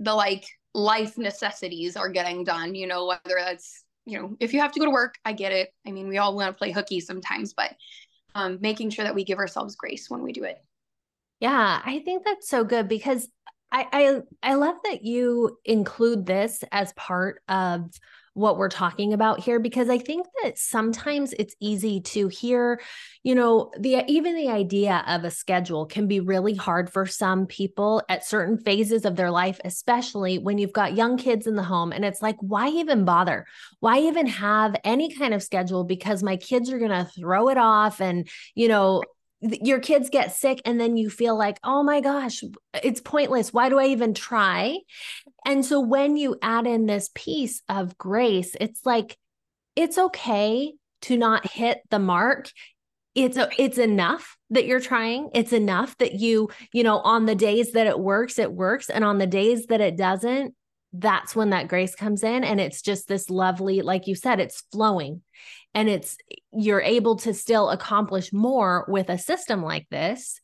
the 0.00 0.12
like 0.12 0.44
life 0.74 1.16
necessities 1.18 1.96
are 1.96 2.08
getting 2.08 2.42
done, 2.42 2.74
you 2.74 2.88
know, 2.88 3.06
whether 3.06 3.36
that's, 3.38 3.84
you 4.04 4.18
know, 4.18 4.36
if 4.40 4.52
you 4.52 4.60
have 4.60 4.72
to 4.72 4.80
go 4.80 4.86
to 4.86 4.90
work, 4.90 5.16
I 5.24 5.32
get 5.32 5.52
it. 5.52 5.70
I 5.86 5.92
mean, 5.92 6.08
we 6.08 6.18
all 6.18 6.34
want 6.34 6.52
to 6.52 6.58
play 6.58 6.72
hooky 6.72 7.00
sometimes, 7.00 7.54
but 7.54 7.74
um, 8.34 8.58
making 8.60 8.90
sure 8.90 9.04
that 9.04 9.14
we 9.14 9.24
give 9.24 9.38
ourselves 9.38 9.76
grace 9.76 10.08
when 10.08 10.22
we 10.22 10.32
do 10.32 10.44
it. 10.44 10.58
Yeah, 11.40 11.80
I 11.84 12.00
think 12.00 12.24
that's 12.24 12.48
so 12.48 12.64
good 12.64 12.88
because 12.88 13.28
I, 13.70 13.86
I 13.92 14.50
I 14.52 14.54
love 14.54 14.76
that 14.84 15.02
you 15.04 15.58
include 15.64 16.26
this 16.26 16.62
as 16.70 16.92
part 16.92 17.42
of 17.48 17.90
what 18.34 18.56
we're 18.56 18.68
talking 18.68 19.12
about 19.12 19.40
here 19.40 19.58
because 19.58 19.88
I 19.90 19.98
think 19.98 20.26
that 20.42 20.58
sometimes 20.58 21.32
it's 21.34 21.54
easy 21.60 22.00
to 22.00 22.28
hear, 22.28 22.80
you 23.22 23.34
know, 23.34 23.70
the 23.78 24.04
even 24.08 24.34
the 24.34 24.48
idea 24.48 25.04
of 25.06 25.24
a 25.24 25.30
schedule 25.30 25.86
can 25.86 26.06
be 26.08 26.20
really 26.20 26.54
hard 26.54 26.90
for 26.90 27.04
some 27.04 27.46
people 27.46 28.02
at 28.08 28.26
certain 28.26 28.56
phases 28.56 29.04
of 29.04 29.16
their 29.16 29.30
life, 29.30 29.60
especially 29.64 30.38
when 30.38 30.58
you've 30.58 30.72
got 30.72 30.96
young 30.96 31.18
kids 31.18 31.46
in 31.46 31.56
the 31.56 31.62
home 31.62 31.92
and 31.92 32.04
it's 32.04 32.22
like 32.22 32.36
why 32.40 32.68
even 32.68 33.04
bother? 33.04 33.46
Why 33.80 33.98
even 33.98 34.26
have 34.26 34.76
any 34.84 35.14
kind 35.14 35.34
of 35.34 35.42
schedule 35.42 35.84
because 35.84 36.22
my 36.22 36.36
kids 36.36 36.72
are 36.72 36.78
going 36.78 36.90
to 36.90 37.10
throw 37.18 37.48
it 37.48 37.58
off 37.58 38.00
and, 38.00 38.28
you 38.54 38.68
know, 38.68 39.02
your 39.42 39.80
kids 39.80 40.08
get 40.08 40.32
sick 40.32 40.62
and 40.64 40.80
then 40.80 40.96
you 40.96 41.10
feel 41.10 41.36
like, 41.36 41.58
oh 41.64 41.82
my 41.82 42.00
gosh, 42.00 42.42
it's 42.82 43.00
pointless. 43.00 43.52
Why 43.52 43.68
do 43.68 43.78
I 43.78 43.86
even 43.86 44.14
try? 44.14 44.78
And 45.46 45.64
so 45.64 45.80
when 45.80 46.16
you 46.16 46.36
add 46.42 46.66
in 46.66 46.86
this 46.86 47.10
piece 47.14 47.62
of 47.68 47.98
grace, 47.98 48.56
it's 48.60 48.84
like, 48.86 49.18
it's 49.74 49.98
okay 49.98 50.74
to 51.02 51.16
not 51.16 51.50
hit 51.50 51.82
the 51.90 51.98
mark. 51.98 52.50
It's 53.14 53.36
a, 53.36 53.48
it's 53.58 53.78
enough 53.78 54.36
that 54.50 54.66
you're 54.66 54.80
trying. 54.80 55.30
It's 55.34 55.52
enough 55.52 55.96
that 55.98 56.14
you, 56.14 56.50
you 56.72 56.82
know, 56.82 56.98
on 56.98 57.26
the 57.26 57.34
days 57.34 57.72
that 57.72 57.86
it 57.86 57.98
works, 57.98 58.38
it 58.38 58.52
works. 58.52 58.88
And 58.88 59.04
on 59.04 59.18
the 59.18 59.26
days 59.26 59.66
that 59.66 59.80
it 59.80 59.96
doesn't, 59.96 60.54
that's 60.92 61.34
when 61.34 61.50
that 61.50 61.68
grace 61.68 61.94
comes 61.94 62.22
in. 62.22 62.44
And 62.44 62.60
it's 62.60 62.82
just 62.82 63.08
this 63.08 63.30
lovely, 63.30 63.82
like 63.82 64.06
you 64.06 64.14
said, 64.14 64.40
it's 64.40 64.62
flowing 64.72 65.22
and 65.74 65.88
it's 65.88 66.16
you're 66.52 66.82
able 66.82 67.16
to 67.16 67.32
still 67.32 67.70
accomplish 67.70 68.32
more 68.32 68.84
with 68.88 69.08
a 69.08 69.18
system 69.18 69.62
like 69.62 69.88
this 69.90 70.40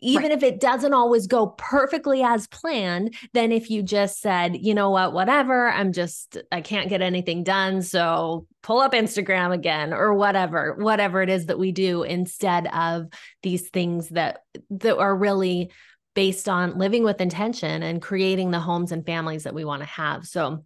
even 0.00 0.24
right. 0.24 0.32
if 0.32 0.42
it 0.42 0.60
doesn't 0.60 0.92
always 0.92 1.26
go 1.26 1.46
perfectly 1.46 2.22
as 2.22 2.46
planned 2.48 3.14
than 3.32 3.52
if 3.52 3.70
you 3.70 3.82
just 3.82 4.20
said 4.20 4.56
you 4.56 4.74
know 4.74 4.90
what 4.90 5.12
whatever 5.12 5.68
i'm 5.70 5.92
just 5.92 6.38
i 6.52 6.60
can't 6.60 6.88
get 6.88 7.02
anything 7.02 7.42
done 7.42 7.82
so 7.82 8.46
pull 8.62 8.78
up 8.78 8.92
instagram 8.92 9.52
again 9.52 9.92
or 9.92 10.14
whatever 10.14 10.74
whatever 10.78 11.22
it 11.22 11.30
is 11.30 11.46
that 11.46 11.58
we 11.58 11.72
do 11.72 12.02
instead 12.02 12.66
of 12.68 13.06
these 13.42 13.68
things 13.70 14.08
that 14.10 14.40
that 14.70 14.96
are 14.96 15.16
really 15.16 15.70
based 16.14 16.48
on 16.48 16.78
living 16.78 17.04
with 17.04 17.20
intention 17.20 17.82
and 17.82 18.00
creating 18.00 18.50
the 18.50 18.60
homes 18.60 18.92
and 18.92 19.04
families 19.04 19.44
that 19.44 19.54
we 19.54 19.64
want 19.64 19.82
to 19.82 19.88
have 19.88 20.26
so 20.26 20.64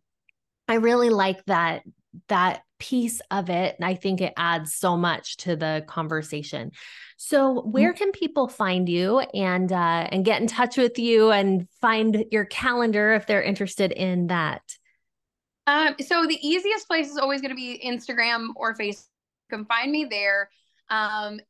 i 0.69 0.75
really 0.75 1.11
like 1.11 1.45
that 1.47 1.83
that 2.29 2.63
piece 2.81 3.21
of 3.31 3.49
it 3.49 3.77
and 3.79 3.85
i 3.85 3.95
think 3.95 4.21
it 4.21 4.33
adds 4.37 4.75
so 4.75 4.97
much 4.97 5.37
to 5.37 5.55
the 5.55 5.85
conversation. 5.87 6.73
So 7.17 7.57
mm-hmm. 7.57 7.71
where 7.71 7.93
can 7.93 8.13
people 8.13 8.49
find 8.49 8.89
you 8.89 9.21
and 9.21 9.71
uh, 9.71 10.09
and 10.11 10.25
get 10.25 10.41
in 10.41 10.47
touch 10.47 10.77
with 10.77 10.99
you 10.99 11.31
and 11.31 11.69
find 11.81 12.25
your 12.31 12.47
calendar 12.47 13.13
if 13.13 13.27
they're 13.27 13.43
interested 13.43 13.93
in 13.93 14.29
that? 14.29 14.63
Um, 15.67 15.95
so 16.01 16.27
the 16.27 16.39
easiest 16.41 16.89
place 16.89 17.11
is 17.11 17.19
always 17.19 17.43
going 17.43 17.51
to 17.51 17.57
be 17.57 17.81
instagram 17.85 18.49
or 18.57 18.75
facebook 18.75 19.05
you 19.51 19.59
can 19.59 19.67
find 19.67 19.93
me 19.93 20.05
there. 20.05 20.49
Um, 20.89 21.41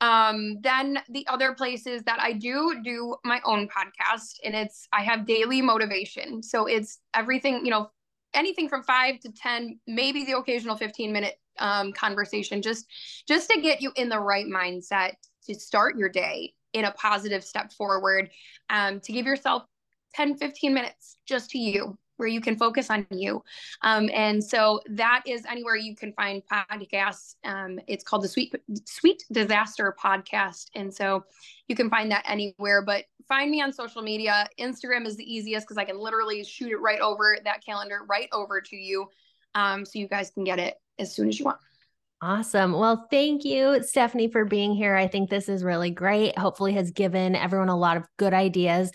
Um, 0.00 0.60
then 0.60 0.98
the 1.08 1.26
other 1.28 1.54
places 1.54 2.02
that 2.04 2.20
I 2.20 2.32
do 2.32 2.80
do 2.82 3.16
my 3.24 3.40
own 3.44 3.68
podcast, 3.68 4.38
and 4.44 4.54
it's 4.54 4.88
I 4.92 5.02
have 5.02 5.26
daily 5.26 5.62
motivation. 5.62 6.42
So 6.42 6.66
it's 6.66 6.98
everything, 7.14 7.64
you 7.64 7.70
know, 7.70 7.90
anything 8.34 8.68
from 8.68 8.82
five 8.82 9.20
to 9.20 9.32
ten, 9.32 9.78
maybe 9.86 10.24
the 10.24 10.36
occasional 10.36 10.76
fifteen 10.76 11.12
minute 11.12 11.36
um, 11.58 11.92
conversation, 11.92 12.60
just 12.60 12.86
just 13.26 13.48
to 13.50 13.60
get 13.60 13.80
you 13.80 13.92
in 13.96 14.08
the 14.08 14.18
right 14.18 14.46
mindset 14.46 15.12
to 15.46 15.54
start 15.54 15.96
your 15.96 16.08
day 16.08 16.52
in 16.72 16.84
a 16.84 16.90
positive 16.92 17.44
step 17.44 17.72
forward. 17.72 18.30
Um, 18.68 19.00
to 19.00 19.12
give 19.12 19.26
yourself 19.26 19.62
10, 20.14 20.36
15 20.36 20.72
minutes 20.72 21.16
just 21.26 21.50
to 21.50 21.58
you 21.58 21.98
where 22.16 22.28
you 22.28 22.40
can 22.40 22.56
focus 22.56 22.90
on 22.90 23.06
you. 23.10 23.42
Um, 23.82 24.10
and 24.12 24.42
so 24.42 24.80
that 24.90 25.22
is 25.26 25.44
anywhere 25.46 25.76
you 25.76 25.96
can 25.96 26.12
find 26.12 26.42
podcasts. 26.46 27.36
Um, 27.44 27.80
it's 27.86 28.04
called 28.04 28.22
the 28.22 28.28
Sweet 28.28 28.54
Sweet 28.84 29.24
Disaster 29.32 29.94
Podcast, 30.02 30.66
and 30.74 30.92
so 30.92 31.24
you 31.68 31.76
can 31.76 31.90
find 31.90 32.10
that 32.10 32.24
anywhere. 32.26 32.82
But 32.82 33.04
find 33.28 33.50
me 33.50 33.62
on 33.62 33.72
social 33.72 34.02
media. 34.02 34.46
Instagram 34.58 35.06
is 35.06 35.16
the 35.16 35.24
easiest 35.24 35.66
because 35.66 35.78
I 35.78 35.84
can 35.84 35.98
literally 35.98 36.44
shoot 36.44 36.70
it 36.70 36.80
right 36.80 37.00
over 37.00 37.38
that 37.44 37.64
calendar 37.64 38.00
right 38.08 38.28
over 38.32 38.60
to 38.60 38.76
you, 38.76 39.08
um, 39.54 39.84
so 39.84 39.98
you 39.98 40.08
guys 40.08 40.30
can 40.30 40.44
get 40.44 40.58
it 40.58 40.74
as 40.98 41.14
soon 41.14 41.28
as 41.28 41.38
you 41.38 41.44
want. 41.44 41.58
Awesome. 42.22 42.72
Well, 42.72 43.06
thank 43.10 43.44
you, 43.44 43.82
Stephanie, 43.82 44.28
for 44.28 44.46
being 44.46 44.74
here. 44.74 44.94
I 44.94 45.08
think 45.08 45.28
this 45.28 45.48
is 45.48 45.62
really 45.62 45.90
great. 45.90 46.38
Hopefully, 46.38 46.72
has 46.72 46.90
given 46.90 47.34
everyone 47.34 47.68
a 47.68 47.76
lot 47.76 47.98
of 47.98 48.06
good 48.16 48.32
ideas 48.32 48.90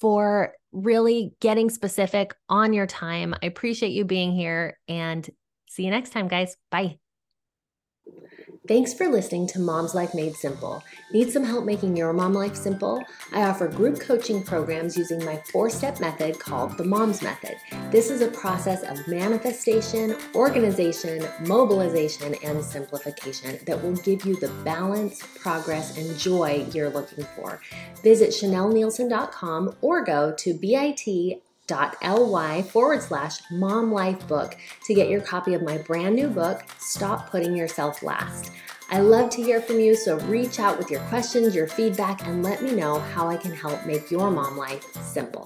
for 0.00 0.52
really 0.74 1.32
getting 1.40 1.70
specific 1.70 2.34
on 2.48 2.72
your 2.72 2.86
time. 2.86 3.34
I 3.42 3.46
appreciate 3.46 3.92
you 3.92 4.04
being 4.04 4.32
here 4.32 4.78
and 4.88 5.28
see 5.68 5.84
you 5.84 5.90
next 5.90 6.10
time, 6.10 6.28
guys. 6.28 6.56
Bye. 6.70 6.98
Thanks 8.66 8.94
for 8.94 9.08
listening 9.08 9.46
to 9.48 9.58
Mom's 9.58 9.94
Life 9.94 10.14
Made 10.14 10.34
Simple. 10.36 10.82
Need 11.12 11.30
some 11.30 11.44
help 11.44 11.66
making 11.66 11.98
your 11.98 12.14
mom 12.14 12.32
life 12.32 12.56
simple? 12.56 13.04
I 13.30 13.42
offer 13.42 13.68
group 13.68 14.00
coaching 14.00 14.42
programs 14.42 14.96
using 14.96 15.22
my 15.22 15.36
four 15.52 15.68
step 15.68 16.00
method 16.00 16.40
called 16.40 16.78
the 16.78 16.84
Mom's 16.84 17.20
Method. 17.20 17.56
This 17.90 18.10
is 18.10 18.22
a 18.22 18.28
process 18.28 18.82
of 18.82 19.06
manifestation, 19.06 20.16
organization, 20.34 21.26
mobilization, 21.46 22.36
and 22.42 22.64
simplification 22.64 23.58
that 23.66 23.82
will 23.82 23.96
give 23.96 24.24
you 24.24 24.36
the 24.36 24.48
balance, 24.64 25.22
progress, 25.38 25.98
and 25.98 26.18
joy 26.18 26.66
you're 26.72 26.88
looking 26.88 27.26
for. 27.36 27.60
Visit 28.02 28.30
ChanelleNeilson.com 28.30 29.76
or 29.82 30.02
go 30.04 30.32
to 30.38 30.54
bit 30.54 31.42
ly 31.70 32.62
forward 32.62 33.02
slash 33.02 33.40
mom 33.50 33.90
life 33.90 34.26
book 34.28 34.56
to 34.86 34.94
get 34.94 35.08
your 35.08 35.20
copy 35.20 35.54
of 35.54 35.62
my 35.62 35.78
brand 35.78 36.14
new 36.14 36.28
book, 36.28 36.62
Stop 36.78 37.30
Putting 37.30 37.56
Yourself 37.56 38.02
Last. 38.02 38.50
I 38.90 39.00
love 39.00 39.30
to 39.30 39.42
hear 39.42 39.62
from 39.62 39.80
you, 39.80 39.96
so 39.96 40.18
reach 40.20 40.60
out 40.60 40.76
with 40.76 40.90
your 40.90 41.00
questions, 41.08 41.54
your 41.54 41.66
feedback, 41.66 42.26
and 42.26 42.42
let 42.42 42.62
me 42.62 42.72
know 42.72 42.98
how 42.98 43.28
I 43.28 43.36
can 43.36 43.52
help 43.52 43.86
make 43.86 44.10
your 44.10 44.30
mom 44.30 44.58
life 44.58 44.84
simple. 45.02 45.42